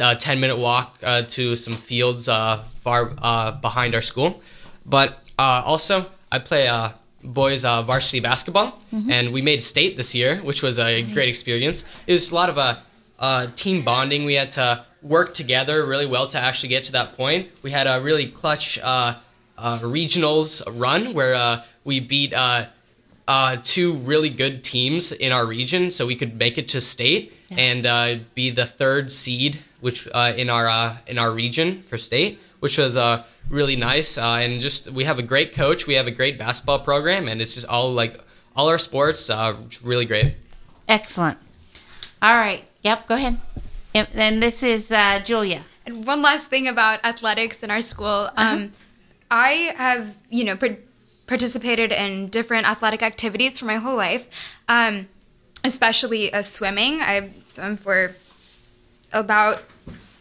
[0.00, 4.42] a 10 minute walk uh, to some fields uh, far uh, behind our school.
[4.86, 6.90] But uh, also, I play uh,
[7.22, 8.78] boys uh, varsity basketball,
[9.10, 11.84] and we made state this year, which was a great experience.
[12.06, 12.76] It was a lot of uh,
[13.18, 14.24] uh, team bonding.
[14.24, 17.50] We had to work together really well to actually get to that point.
[17.62, 19.14] We had a really clutch uh,
[19.56, 22.66] uh, regionals run where uh, we beat uh,
[23.28, 27.32] uh, two really good teams in our region, so we could make it to state
[27.50, 31.98] and uh, be the third seed, which uh, in our uh, in our region for
[31.98, 34.18] state, which was uh, really nice.
[34.18, 37.40] Uh, and just we have a great coach, we have a great basketball program, and
[37.40, 38.20] it's just all like
[38.56, 40.34] all our sports, uh, really great.
[40.88, 41.38] Excellent.
[42.20, 42.64] All right.
[42.82, 43.08] Yep.
[43.08, 43.38] Go ahead.
[43.94, 45.64] And this is uh, Julia.
[45.86, 48.30] And one last thing about athletics in our school.
[48.36, 48.72] Um,
[49.30, 50.78] I have, you know, par-
[51.26, 54.26] participated in different athletic activities for my whole life,
[54.68, 55.08] um,
[55.62, 57.00] especially uh, swimming.
[57.00, 58.16] I've swum for
[59.12, 59.62] about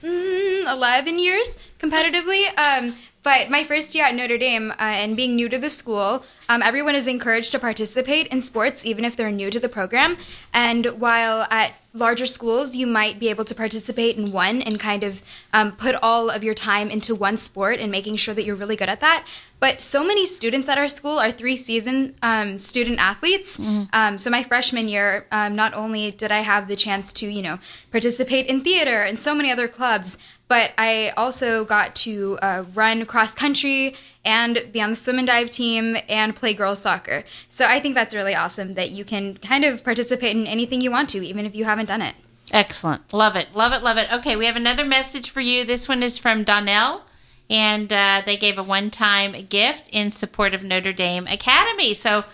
[0.03, 2.47] mm, 11 years competitively.
[2.57, 6.23] Um, but my first year at Notre Dame uh, and being new to the school,
[6.49, 10.17] um, everyone is encouraged to participate in sports even if they're new to the program.
[10.53, 15.03] And while at larger schools, you might be able to participate in one and kind
[15.03, 15.21] of
[15.53, 18.75] um, put all of your time into one sport and making sure that you're really
[18.75, 19.25] good at that.
[19.59, 23.57] But so many students at our school are three season um, student athletes.
[23.93, 27.41] Um, so my freshman year, um, not only did I have the chance to, you
[27.41, 27.59] know,
[27.91, 30.17] participate in theater and so many other clubs,
[30.53, 35.25] but I also got to uh, run cross country and be on the swim and
[35.25, 37.23] dive team and play girls soccer.
[37.49, 40.91] So I think that's really awesome that you can kind of participate in anything you
[40.91, 42.13] want to, even if you haven't done it.
[42.51, 43.11] Excellent.
[43.11, 43.47] Love it.
[43.55, 43.81] Love it.
[43.81, 44.13] Love it.
[44.13, 45.65] Okay, we have another message for you.
[45.65, 47.01] This one is from Donnell,
[47.49, 51.95] and uh, they gave a one time gift in support of Notre Dame Academy.
[51.95, 52.25] So,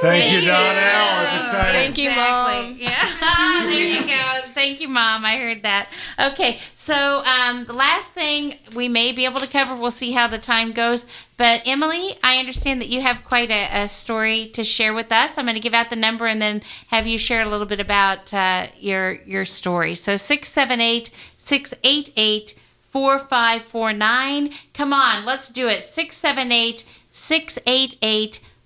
[0.00, 1.24] Thank you, Donnell.
[1.24, 1.94] It's exciting.
[1.94, 2.76] Thank you, Mom.
[2.78, 3.66] Yeah.
[3.68, 4.52] there you go.
[4.54, 5.24] Thank you, Mom.
[5.24, 5.88] I heard that.
[6.18, 6.58] Okay.
[6.74, 10.38] So, um, the last thing we may be able to cover, we'll see how the
[10.38, 11.06] time goes.
[11.36, 15.36] But, Emily, I understand that you have quite a, a story to share with us.
[15.36, 17.80] I'm going to give out the number and then have you share a little bit
[17.80, 19.94] about uh, your, your story.
[19.94, 22.54] So, 678 688
[22.90, 24.52] 4549.
[24.74, 25.82] Come on, let's do it.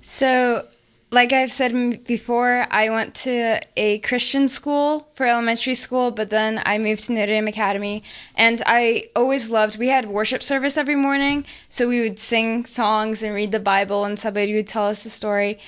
[0.03, 0.69] So,
[1.13, 6.61] like I've said before, I went to a Christian school for elementary school, but then
[6.67, 8.03] I moved to Notre Dame Academy.
[8.35, 11.47] And I always loved, we had worship service every morning.
[11.69, 15.11] So we would sing songs and read the Bible, and somebody would tell us a
[15.11, 15.61] story.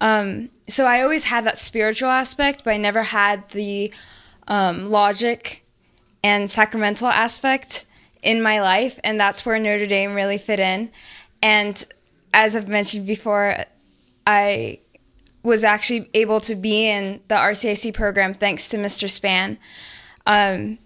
[0.00, 3.92] Um, so I always had that spiritual aspect, but I never had the
[4.46, 5.66] um, logic
[6.22, 7.84] and sacramental aspect
[8.22, 9.00] in my life.
[9.02, 10.90] And that's where Notre Dame really fit in.
[11.42, 11.84] And
[12.32, 13.56] as I've mentioned before,
[14.26, 14.78] I
[15.44, 19.08] was actually able to be in the RCIC program thanks to Mr.
[19.08, 19.58] Span.
[20.26, 20.78] Um,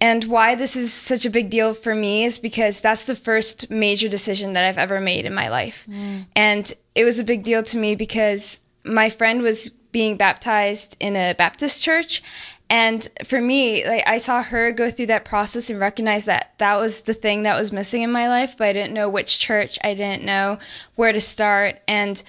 [0.00, 3.70] and why this is such a big deal for me is because that's the first
[3.70, 5.86] major decision that I've ever made in my life.
[5.88, 6.26] Mm.
[6.36, 11.16] And it was a big deal to me because my friend was being baptized in
[11.16, 12.22] a Baptist church.
[12.70, 16.76] And for me, like I saw her go through that process and recognize that that
[16.76, 19.78] was the thing that was missing in my life, but I didn't know which church.
[19.82, 20.58] I didn't know
[20.94, 21.80] where to start.
[21.88, 22.22] And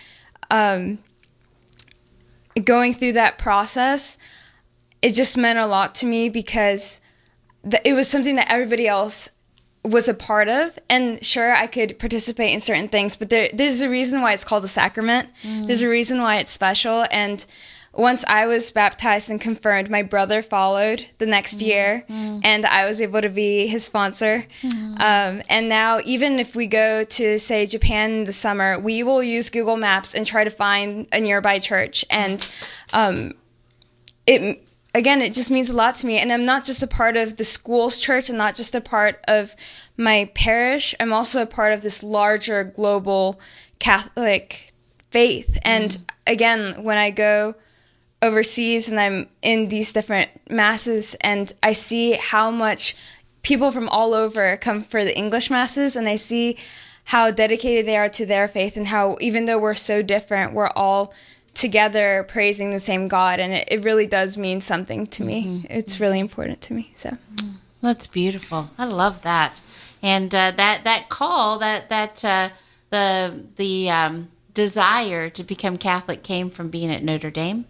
[0.50, 1.00] um,
[2.66, 4.18] going through that process,
[5.02, 7.02] it just meant a lot to me because
[7.70, 9.30] th- it was something that everybody else
[9.84, 10.78] was a part of.
[10.90, 14.44] And sure i could participate in certain things but there, there's a reason why it's
[14.44, 15.30] called a sacrament.
[15.44, 15.68] Mm.
[15.68, 17.06] there's a reason why it's special.
[17.12, 17.46] And
[18.00, 21.68] once i was baptized and confirmed my brother followed the next mm.
[21.68, 22.42] year mm.
[22.44, 25.02] and i was able to be his sponsor mm.
[25.02, 29.22] um, and now even if we go to say japan in the summer we will
[29.22, 32.48] use google maps and try to find a nearby church and
[32.94, 33.34] um,
[34.26, 36.18] it again, it just means a lot to me.
[36.18, 38.30] And I'm not just a part of the school's church.
[38.30, 39.56] I'm not just a part of
[39.98, 40.96] my parish.
[41.00, 43.40] I'm also a part of this larger global
[43.80, 44.72] Catholic
[45.12, 45.58] faith.
[45.64, 46.10] And mm.
[46.28, 47.56] again, when I go
[48.22, 52.96] overseas and I'm in these different masses and I see how much
[53.44, 56.58] people from all over come for the English masses and I see
[57.06, 60.70] how dedicated they are to their faith and how even though we're so different, we're
[60.76, 61.14] all
[61.54, 65.46] together praising the same God, and it, it really does mean something to me.
[65.46, 65.68] Mm-hmm.
[65.70, 66.92] It's really important to me.
[66.96, 67.54] So mm.
[67.82, 68.70] that's beautiful.
[68.78, 69.62] I love that,
[70.02, 72.50] and uh, that that call that that uh,
[72.90, 77.66] the the um, desire to become Catholic came from being at Notre Dame.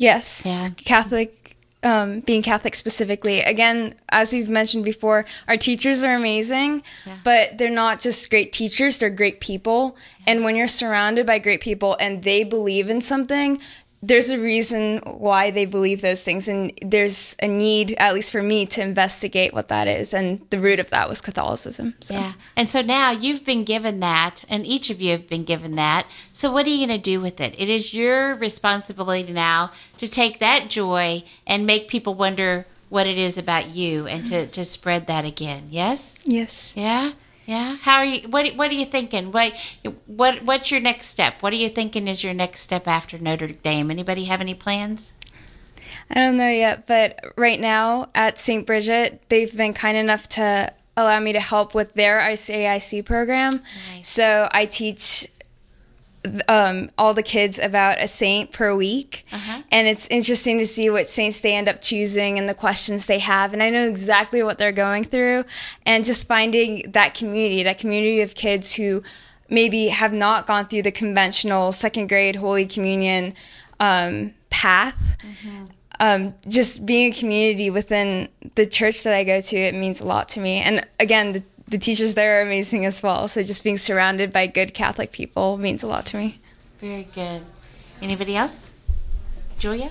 [0.00, 0.70] Yes, yeah.
[0.70, 3.40] Catholic um, being Catholic specifically.
[3.40, 7.18] Again, as we've mentioned before, our teachers are amazing, yeah.
[7.22, 9.96] but they're not just great teachers, they're great people.
[10.20, 10.32] Yeah.
[10.32, 13.60] And when you're surrounded by great people and they believe in something,
[14.02, 18.42] there's a reason why they believe those things and there's a need at least for
[18.42, 22.14] me to investigate what that is and the root of that was catholicism so.
[22.14, 22.32] yeah.
[22.56, 26.06] And so now you've been given that and each of you have been given that.
[26.32, 27.54] So what are you going to do with it?
[27.58, 33.18] It is your responsibility now to take that joy and make people wonder what it
[33.18, 35.68] is about you and to, to spread that again.
[35.70, 36.16] Yes?
[36.24, 36.74] Yes.
[36.76, 37.12] Yeah
[37.50, 37.78] yeah.
[37.82, 38.28] How are you?
[38.28, 39.32] What What are you thinking?
[39.32, 39.54] What
[40.06, 41.42] What What's your next step?
[41.42, 43.90] What are you thinking is your next step after Notre Dame?
[43.90, 45.14] Anybody have any plans?
[46.08, 48.64] I don't know yet, but right now at St.
[48.64, 53.60] Bridget, they've been kind enough to allow me to help with their ICAIC program.
[53.94, 54.08] Nice.
[54.08, 55.26] So I teach
[56.48, 59.24] um, all the kids about a saint per week.
[59.32, 59.62] Uh-huh.
[59.70, 63.18] And it's interesting to see what saints they end up choosing and the questions they
[63.20, 63.52] have.
[63.52, 65.44] And I know exactly what they're going through.
[65.86, 69.02] And just finding that community, that community of kids who
[69.48, 73.34] maybe have not gone through the conventional second grade Holy Communion
[73.78, 74.96] um, path.
[75.22, 75.64] Mm-hmm.
[76.02, 80.06] Um, just being a community within the church that I go to, it means a
[80.06, 80.58] lot to me.
[80.60, 83.28] And again, the the teachers there are amazing as well.
[83.28, 86.40] So just being surrounded by good Catholic people means a lot to me.
[86.80, 87.42] Very good.
[88.02, 88.74] Anybody else?
[89.58, 89.90] Julia?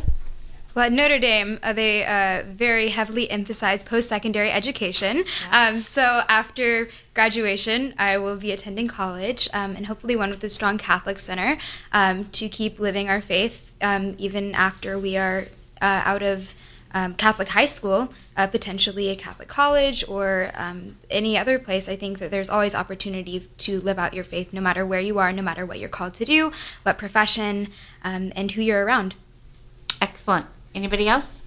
[0.76, 5.24] Well, at Notre Dame, uh, they uh, very heavily emphasize post secondary education.
[5.52, 5.68] Yeah.
[5.68, 10.50] Um, so after graduation, I will be attending college um, and hopefully one with a
[10.50, 11.58] strong Catholic center
[11.92, 15.48] um, to keep living our faith um, even after we are
[15.82, 16.54] uh, out of
[16.94, 21.96] um, Catholic high school, uh, potentially a Catholic college, or um, any other place, I
[21.96, 25.32] think that there's always opportunity to live out your faith no matter where you are,
[25.32, 26.52] no matter what you're called to do,
[26.84, 27.70] what profession,
[28.04, 29.16] um, and who you're around.
[30.02, 30.46] Excellent.
[30.74, 31.42] Anybody else?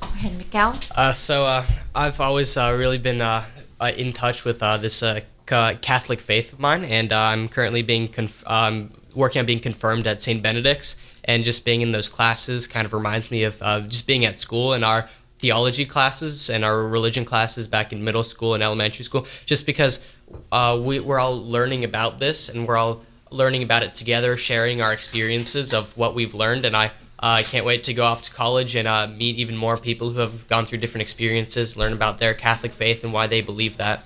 [0.00, 0.78] Go ahead, Mikael.
[0.94, 3.44] Uh, so uh, I've always uh, really been uh,
[3.80, 5.02] uh, in touch with this
[5.46, 10.20] Catholic faith of mine, and I'm currently being conf- um, working on being confirmed at
[10.20, 10.42] St.
[10.42, 10.96] Benedict's
[11.30, 14.40] and just being in those classes kind of reminds me of uh, just being at
[14.40, 15.08] school and our
[15.38, 20.00] theology classes and our religion classes back in middle school and elementary school just because
[20.50, 24.82] uh, we, we're all learning about this and we're all learning about it together sharing
[24.82, 28.30] our experiences of what we've learned and i uh, can't wait to go off to
[28.32, 32.18] college and uh, meet even more people who have gone through different experiences, learn about
[32.18, 34.04] their Catholic faith and why they believe that.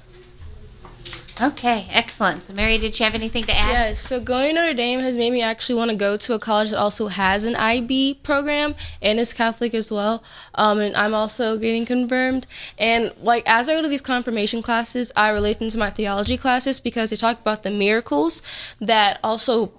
[1.41, 2.45] Okay, excellent.
[2.45, 3.69] So, Mary, did you have anything to add?
[3.69, 6.39] Yes, so going to Notre Dame has made me actually want to go to a
[6.39, 10.23] college that also has an IB program and is Catholic as well.
[10.55, 12.47] Um, and I'm also getting confirmed.
[12.79, 16.37] And like as I go to these confirmation classes, I relate them to my theology
[16.37, 18.41] classes because they talk about the miracles
[18.81, 19.73] that also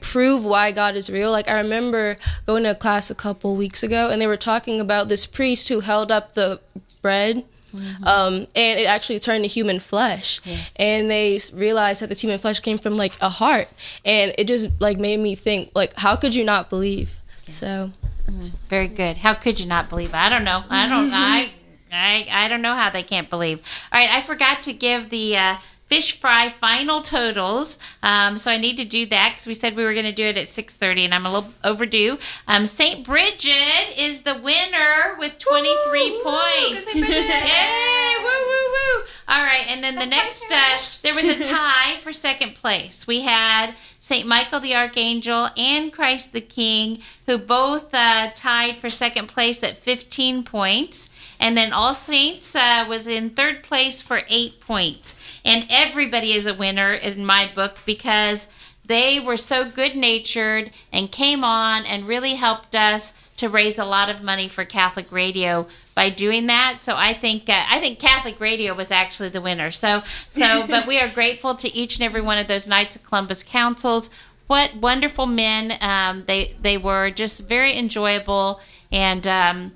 [0.00, 1.30] prove why God is real.
[1.30, 4.80] Like I remember going to a class a couple weeks ago and they were talking
[4.80, 6.60] about this priest who held up the
[7.00, 8.04] bread Mm-hmm.
[8.04, 10.40] Um, and it actually turned to human flesh.
[10.44, 10.70] Yes.
[10.76, 13.68] And they realized that this human flesh came from like a heart,
[14.04, 17.18] and it just like made me think like, how could you not believe?
[17.46, 17.54] Yeah.
[17.54, 17.92] So,
[18.30, 19.18] mm, very good.
[19.18, 20.14] How could you not believe?
[20.14, 20.64] I don't know.
[20.70, 21.12] I don't.
[21.12, 21.52] I.
[21.96, 23.60] I, I don't know how they can't believe.
[23.92, 25.56] All right, I forgot to give the uh,
[25.86, 27.78] fish fry final totals.
[28.02, 30.24] Um, so I need to do that because we said we were going to do
[30.24, 32.18] it at 6.30 and I'm a little overdue.
[32.48, 33.04] Um, St.
[33.04, 36.86] Bridget is the winner with 23 woo, points.
[36.86, 38.14] Woo, Yay!
[38.18, 39.04] Woo, woo, woo.
[39.26, 43.06] All right, and then the next, uh, there was a tie for second place.
[43.06, 44.26] We had St.
[44.26, 49.78] Michael the Archangel and Christ the King, who both uh, tied for second place at
[49.78, 51.08] 15 points.
[51.40, 55.14] And then All Saints uh, was in third place for eight points.
[55.44, 58.48] And everybody is a winner in my book because
[58.84, 63.84] they were so good natured and came on and really helped us to raise a
[63.84, 66.78] lot of money for Catholic Radio by doing that.
[66.82, 69.70] So I think uh, I think Catholic Radio was actually the winner.
[69.70, 73.04] So so but we are grateful to each and every one of those Knights of
[73.04, 74.10] Columbus councils.
[74.46, 78.60] What wonderful men um, they they were just very enjoyable
[78.92, 79.72] and um,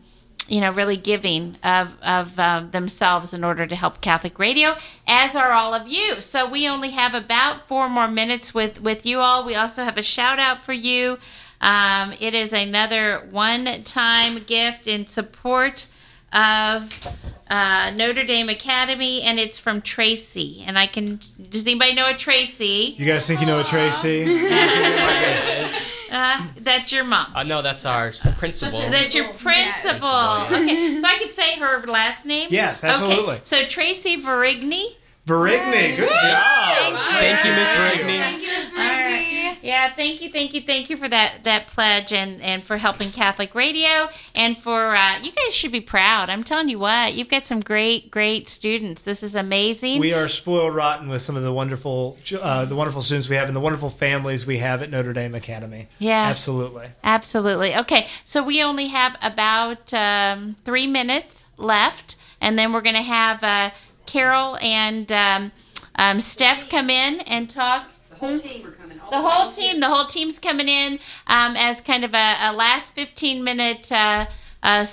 [0.49, 4.77] you know, really giving of of um, themselves in order to help Catholic Radio,
[5.07, 6.21] as are all of you.
[6.23, 9.45] So we only have about four more minutes with with you all.
[9.45, 11.19] We also have a shout out for you.
[11.61, 15.87] Um, it is another one time gift in support
[16.33, 17.07] of
[17.51, 20.65] uh, Notre Dame Academy, and it's from Tracy.
[20.67, 21.21] And I can.
[21.51, 22.95] Does anybody know a Tracy?
[22.99, 24.25] You guys think you know a Tracy?
[26.11, 27.33] Uh, that's your mom.
[27.35, 28.81] Uh, no, that's our principal.
[28.91, 30.01] That's your principal.
[30.01, 30.53] Yes.
[30.53, 32.49] Okay, so I could say her last name.
[32.51, 33.35] Yes, absolutely.
[33.35, 33.41] Okay.
[33.45, 34.97] So Tracy Verigny.
[35.27, 36.99] Verigny, good job.
[37.11, 38.19] Thank you, Miss Verigny.
[38.19, 39.38] Thank you, Miss Verigny.
[39.63, 43.11] Yeah, thank you, thank you, thank you for that that pledge and and for helping
[43.11, 46.31] Catholic Radio and for uh, you guys should be proud.
[46.31, 49.03] I'm telling you what, you've got some great great students.
[49.03, 50.01] This is amazing.
[50.01, 53.49] We are spoiled rotten with some of the wonderful uh, the wonderful students we have
[53.49, 55.89] and the wonderful families we have at Notre Dame Academy.
[55.99, 57.77] Yeah, absolutely, absolutely.
[57.77, 63.03] Okay, so we only have about um, three minutes left, and then we're going to
[63.03, 63.71] have uh,
[64.07, 65.53] Carol and um,
[65.97, 67.89] um, Steph come in and talk.
[68.11, 68.78] The whole team are coming
[69.11, 72.93] the whole team, the whole team's coming in um, as kind of a, a last
[72.93, 74.27] 15 minute uh,
[74.63, 74.87] uh,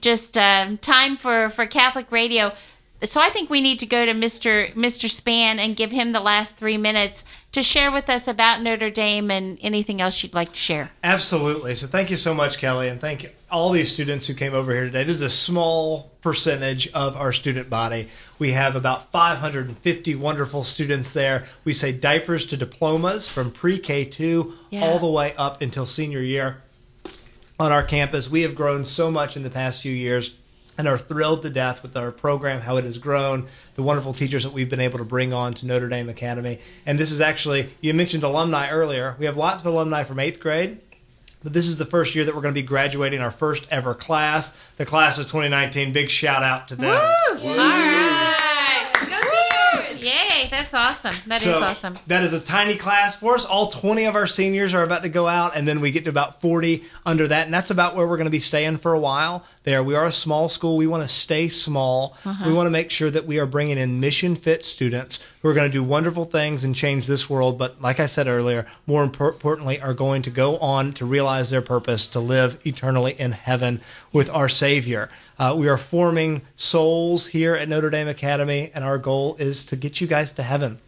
[0.00, 2.52] just uh, time for, for Catholic radio.
[3.04, 4.72] So I think we need to go to Mr.
[4.72, 5.10] Mr.
[5.10, 7.24] Span and give him the last three minutes
[7.56, 10.90] to share with us about Notre Dame and anything else you'd like to share.
[11.02, 11.74] Absolutely.
[11.74, 14.84] So thank you so much, Kelly, and thank all these students who came over here
[14.84, 15.04] today.
[15.04, 18.10] This is a small percentage of our student body.
[18.38, 21.46] We have about 550 wonderful students there.
[21.64, 24.82] We say diapers to diplomas from pre K 2 yeah.
[24.82, 26.62] all the way up until senior year
[27.58, 28.28] on our campus.
[28.28, 30.34] We have grown so much in the past few years
[30.78, 34.44] and are thrilled to death with our program, how it has grown, the wonderful teachers
[34.44, 36.60] that we've been able to bring on to Notre Dame Academy.
[36.84, 39.16] And this is actually, you mentioned alumni earlier.
[39.18, 40.80] We have lots of alumni from eighth grade.
[41.42, 43.94] But this is the first year that we're going to be graduating our first ever
[43.94, 45.92] class, the class of 2019.
[45.92, 46.86] Big shout out to them.
[46.86, 47.50] Woo!
[47.50, 48.45] All right.
[50.70, 51.14] That's awesome.
[51.28, 51.98] That so, is awesome.
[52.08, 53.44] That is a tiny class for us.
[53.44, 56.10] All 20 of our seniors are about to go out, and then we get to
[56.10, 57.44] about 40 under that.
[57.44, 59.44] And that's about where we're going to be staying for a while.
[59.62, 60.76] There, we are a small school.
[60.76, 62.16] We want to stay small.
[62.24, 62.44] Uh-huh.
[62.46, 65.54] We want to make sure that we are bringing in mission fit students who are
[65.54, 67.58] going to do wonderful things and change this world.
[67.58, 71.62] But like I said earlier, more importantly, are going to go on to realize their
[71.62, 73.80] purpose to live eternally in heaven
[74.12, 75.10] with our Savior.
[75.38, 79.76] Uh, we are forming souls here at Notre Dame Academy, and our goal is to
[79.76, 80.78] get you guys to heaven.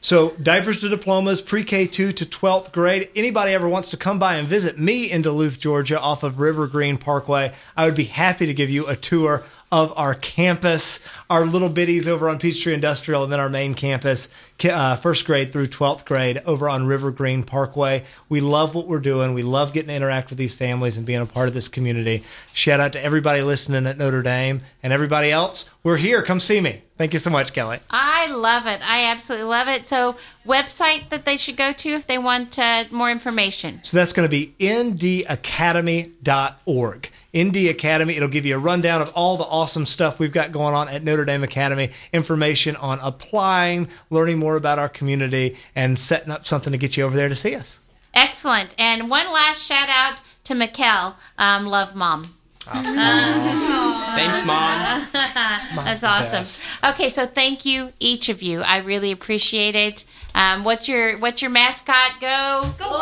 [0.00, 3.08] So, diapers to diplomas, pre K 2 to 12th grade.
[3.14, 6.66] Anybody ever wants to come by and visit me in Duluth, Georgia, off of River
[6.66, 11.00] Green Parkway, I would be happy to give you a tour of our campus,
[11.30, 14.28] our little biddies over on Peachtree Industrial, and then our main campus,
[14.64, 18.04] uh, first grade through 12th grade over on River Green Parkway.
[18.28, 19.32] We love what we're doing.
[19.32, 22.22] We love getting to interact with these families and being a part of this community.
[22.52, 25.70] Shout out to everybody listening at Notre Dame and everybody else.
[25.82, 26.22] We're here.
[26.22, 26.82] Come see me.
[26.98, 27.78] Thank you so much, Kelly.
[27.88, 28.82] I love it.
[28.82, 29.88] I absolutely love it.
[29.88, 30.16] So,
[30.46, 33.80] website that they should go to if they want uh, more information.
[33.82, 38.16] So that's going to be ndacademy.org ND Academy.
[38.16, 41.02] It'll give you a rundown of all the awesome stuff we've got going on at
[41.02, 46.72] Notre Dame Academy, information on applying, learning more about our community, and setting up something
[46.72, 47.78] to get you over there to see us.
[48.14, 48.74] Excellent.
[48.78, 51.14] And one last shout out to Mikkel.
[51.38, 52.34] Um, love mom.
[52.64, 55.06] Thanks, mom.
[55.12, 56.42] That's awesome.
[56.42, 56.62] best.
[56.84, 58.60] Okay, so thank you each of you.
[58.62, 60.04] I really appreciate it.
[60.34, 62.20] Um, what's your what's your mascot?
[62.20, 62.92] Go go Wolfhounds!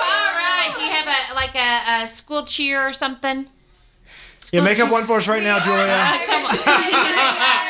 [0.00, 0.72] All right.
[0.74, 3.46] Do you have a like a, a school cheer or something?
[4.52, 6.20] Yeah, make up one for us right now, Julia.
[6.26, 7.64] Come on.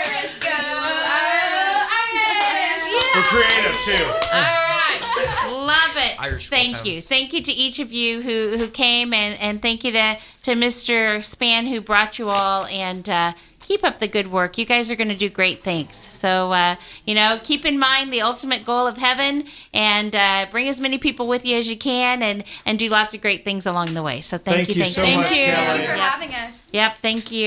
[3.15, 4.05] We're creative too.
[4.05, 5.49] All right.
[5.53, 6.21] Love it.
[6.21, 6.89] Irish thank Wolfhounds.
[6.89, 7.01] you.
[7.01, 10.55] Thank you to each of you who, who came and, and thank you to, to
[10.55, 11.23] Mr.
[11.23, 13.33] Span who brought you all and uh,
[13.65, 14.57] keep up the good work.
[14.59, 15.97] You guys are going to do great things.
[15.97, 20.69] So, uh, you know, keep in mind the ultimate goal of heaven and uh, bring
[20.69, 23.67] as many people with you as you can and, and do lots of great things
[23.67, 24.21] along the way.
[24.21, 24.75] So thank, Thank you.
[24.77, 25.17] you Thank so you.
[25.17, 25.99] much, Thank you for Yep.
[25.99, 26.61] having us.
[26.73, 26.97] Yep.
[27.03, 27.39] Thank you.